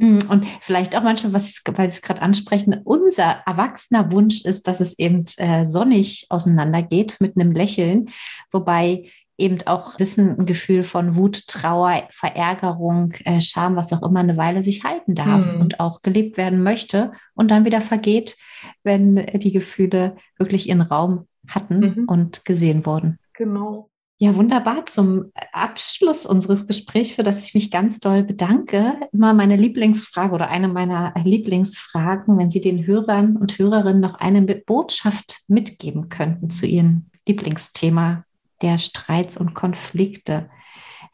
Hm, 0.00 0.18
und 0.30 0.46
vielleicht 0.62 0.96
auch 0.96 1.02
manchmal, 1.02 1.34
was 1.34 1.62
weil 1.72 1.88
Sie 1.88 1.96
es 1.96 2.02
gerade 2.02 2.22
ansprechen, 2.22 2.80
unser 2.84 3.42
erwachsener 3.46 4.10
Wunsch 4.10 4.46
ist, 4.46 4.66
dass 4.66 4.80
es 4.80 4.98
eben 4.98 5.24
äh, 5.36 5.66
sonnig 5.66 6.26
auseinandergeht 6.30 7.18
mit 7.20 7.36
einem 7.36 7.52
Lächeln, 7.52 8.08
wobei 8.50 9.10
eben 9.40 9.58
auch 9.66 9.98
Wissen, 9.98 10.38
ein 10.38 10.46
Gefühl 10.46 10.84
von 10.84 11.16
Wut, 11.16 11.46
Trauer, 11.46 12.04
Verärgerung, 12.10 13.12
äh, 13.24 13.40
Scham, 13.40 13.76
was 13.76 13.92
auch 13.92 14.02
immer 14.02 14.20
eine 14.20 14.36
Weile 14.36 14.62
sich 14.62 14.84
halten 14.84 15.14
darf 15.14 15.54
mhm. 15.54 15.60
und 15.60 15.80
auch 15.80 16.02
gelebt 16.02 16.36
werden 16.36 16.62
möchte 16.62 17.12
und 17.34 17.50
dann 17.50 17.64
wieder 17.64 17.80
vergeht, 17.80 18.36
wenn 18.84 19.16
die 19.16 19.52
Gefühle 19.52 20.16
wirklich 20.38 20.68
ihren 20.68 20.82
Raum 20.82 21.26
hatten 21.48 21.80
mhm. 21.80 22.04
und 22.06 22.44
gesehen 22.44 22.86
wurden. 22.86 23.18
Genau. 23.32 23.90
Ja, 24.22 24.36
wunderbar. 24.36 24.84
Zum 24.84 25.32
Abschluss 25.50 26.26
unseres 26.26 26.66
Gesprächs, 26.66 27.12
für 27.12 27.22
das 27.22 27.46
ich 27.48 27.54
mich 27.54 27.70
ganz 27.70 28.00
doll 28.00 28.22
bedanke, 28.22 28.92
immer 29.12 29.32
meine 29.32 29.56
Lieblingsfrage 29.56 30.34
oder 30.34 30.50
eine 30.50 30.68
meiner 30.68 31.14
Lieblingsfragen, 31.24 32.36
wenn 32.36 32.50
Sie 32.50 32.60
den 32.60 32.86
Hörern 32.86 33.38
und 33.38 33.58
Hörerinnen 33.58 34.00
noch 34.00 34.16
eine 34.16 34.42
Botschaft 34.42 35.38
mitgeben 35.48 36.10
könnten 36.10 36.50
zu 36.50 36.66
Ihrem 36.66 37.06
Lieblingsthema 37.26 38.24
der 38.62 38.78
Streits 38.78 39.36
und 39.36 39.54
Konflikte. 39.54 40.50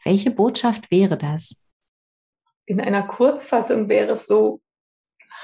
Welche 0.03 0.31
Botschaft 0.31 0.91
wäre 0.91 1.17
das? 1.17 1.63
In 2.65 2.81
einer 2.81 3.03
Kurzfassung 3.03 3.89
wäre 3.89 4.11
es 4.11 4.27
so, 4.27 4.61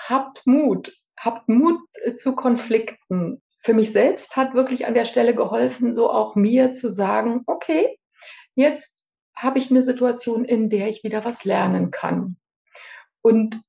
habt 0.08 0.46
Mut, 0.46 0.94
habt 1.18 1.48
Mut 1.48 1.80
zu 2.16 2.36
Konflikten. 2.36 3.42
Für 3.60 3.74
mich 3.74 3.92
selbst 3.92 4.36
hat 4.36 4.54
wirklich 4.54 4.86
an 4.86 4.94
der 4.94 5.06
Stelle 5.06 5.34
geholfen, 5.34 5.94
so 5.94 6.10
auch 6.10 6.36
mir 6.36 6.74
zu 6.74 6.90
sagen, 6.90 7.44
okay, 7.46 7.98
jetzt 8.56 9.04
habe 9.36 9.58
ich 9.58 9.72
eine 9.72 9.82
Situation, 9.82 10.46
in 10.46 10.70
der 10.70 10.90
ich 10.90 11.04
wieder 11.04 11.24
was 11.24 11.46
lernen 11.46 11.92
kann. 11.92 12.38
Und 13.22 13.62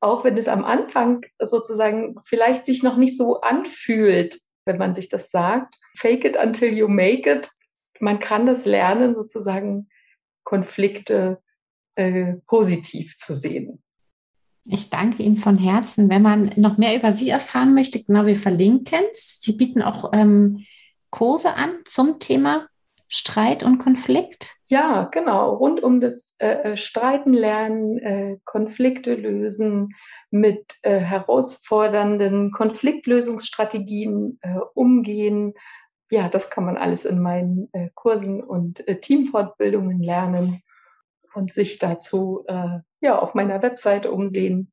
auch 0.00 0.24
wenn 0.24 0.36
es 0.36 0.48
am 0.48 0.64
Anfang 0.64 1.24
sozusagen 1.38 2.16
vielleicht 2.24 2.66
sich 2.66 2.82
noch 2.82 2.96
nicht 2.96 3.16
so 3.16 3.40
anfühlt, 3.40 4.40
wenn 4.64 4.78
man 4.78 4.94
sich 4.94 5.08
das 5.08 5.30
sagt, 5.30 5.76
fake 5.96 6.24
it 6.24 6.36
until 6.36 6.72
you 6.72 6.88
make 6.88 7.30
it, 7.30 7.48
man 8.02 8.18
kann 8.18 8.46
das 8.46 8.66
lernen, 8.66 9.14
sozusagen 9.14 9.88
Konflikte 10.42 11.40
äh, 11.94 12.34
positiv 12.46 13.16
zu 13.16 13.32
sehen. 13.32 13.82
Ich 14.64 14.90
danke 14.90 15.22
Ihnen 15.22 15.36
von 15.36 15.56
Herzen. 15.56 16.10
Wenn 16.10 16.22
man 16.22 16.52
noch 16.56 16.78
mehr 16.78 16.96
über 16.96 17.12
Sie 17.12 17.28
erfahren 17.28 17.74
möchte, 17.74 18.02
genau, 18.02 18.26
wir 18.26 18.36
verlinken 18.36 19.04
es. 19.10 19.40
Sie 19.40 19.56
bieten 19.56 19.82
auch 19.82 20.12
ähm, 20.12 20.64
Kurse 21.10 21.54
an 21.54 21.70
zum 21.84 22.18
Thema 22.18 22.68
Streit 23.08 23.62
und 23.62 23.78
Konflikt. 23.78 24.56
Ja, 24.66 25.04
genau. 25.12 25.54
Rund 25.54 25.82
um 25.82 26.00
das 26.00 26.36
äh, 26.40 26.72
äh 26.72 26.76
Streiten 26.76 27.32
lernen, 27.32 27.98
äh, 27.98 28.38
Konflikte 28.44 29.14
lösen, 29.14 29.94
mit 30.30 30.76
äh, 30.82 30.98
herausfordernden 30.98 32.50
Konfliktlösungsstrategien 32.52 34.38
äh, 34.40 34.56
umgehen, 34.74 35.52
ja, 36.12 36.28
das 36.28 36.50
kann 36.50 36.66
man 36.66 36.76
alles 36.76 37.06
in 37.06 37.22
meinen 37.22 37.70
äh, 37.72 37.88
Kursen 37.94 38.42
und 38.42 38.86
äh, 38.86 39.00
Teamfortbildungen 39.00 40.02
lernen 40.02 40.62
und 41.32 41.50
sich 41.50 41.78
dazu 41.78 42.44
äh, 42.48 42.80
ja 43.00 43.18
auf 43.18 43.32
meiner 43.32 43.62
Webseite 43.62 44.12
umsehen. 44.12 44.70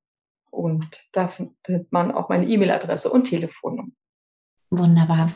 Und 0.52 1.08
da 1.14 1.30
findet 1.30 1.94
man 1.94 2.12
auch 2.12 2.28
meine 2.28 2.46
E-Mail-Adresse 2.46 3.10
und 3.10 3.24
Telefonnummer. 3.24 3.94
Wunderbar. 4.72 5.32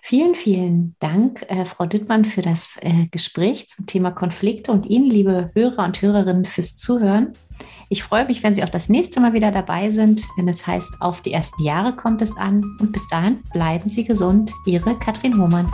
Vielen, 0.00 0.34
vielen 0.34 0.96
Dank, 1.00 1.44
äh, 1.48 1.66
Frau 1.66 1.84
Dittmann, 1.84 2.24
für 2.24 2.40
das 2.40 2.78
äh, 2.80 3.06
Gespräch 3.10 3.68
zum 3.68 3.86
Thema 3.86 4.10
Konflikte 4.10 4.72
und 4.72 4.86
Ihnen, 4.86 5.06
liebe 5.08 5.50
Hörer 5.54 5.84
und 5.84 6.00
Hörerinnen, 6.00 6.46
fürs 6.46 6.78
Zuhören. 6.78 7.34
Ich 7.90 8.02
freue 8.02 8.24
mich, 8.24 8.42
wenn 8.42 8.54
Sie 8.54 8.64
auch 8.64 8.70
das 8.70 8.88
nächste 8.88 9.20
Mal 9.20 9.34
wieder 9.34 9.50
dabei 9.52 9.90
sind, 9.90 10.22
wenn 10.36 10.48
es 10.48 10.66
heißt, 10.66 10.96
auf 11.00 11.20
die 11.20 11.32
ersten 11.32 11.62
Jahre 11.62 11.94
kommt 11.94 12.22
es 12.22 12.36
an. 12.38 12.64
Und 12.80 12.92
bis 12.92 13.06
dahin 13.08 13.42
bleiben 13.52 13.90
Sie 13.90 14.04
gesund. 14.04 14.50
Ihre 14.64 14.98
Katrin 14.98 15.38
Hohmann. 15.38 15.70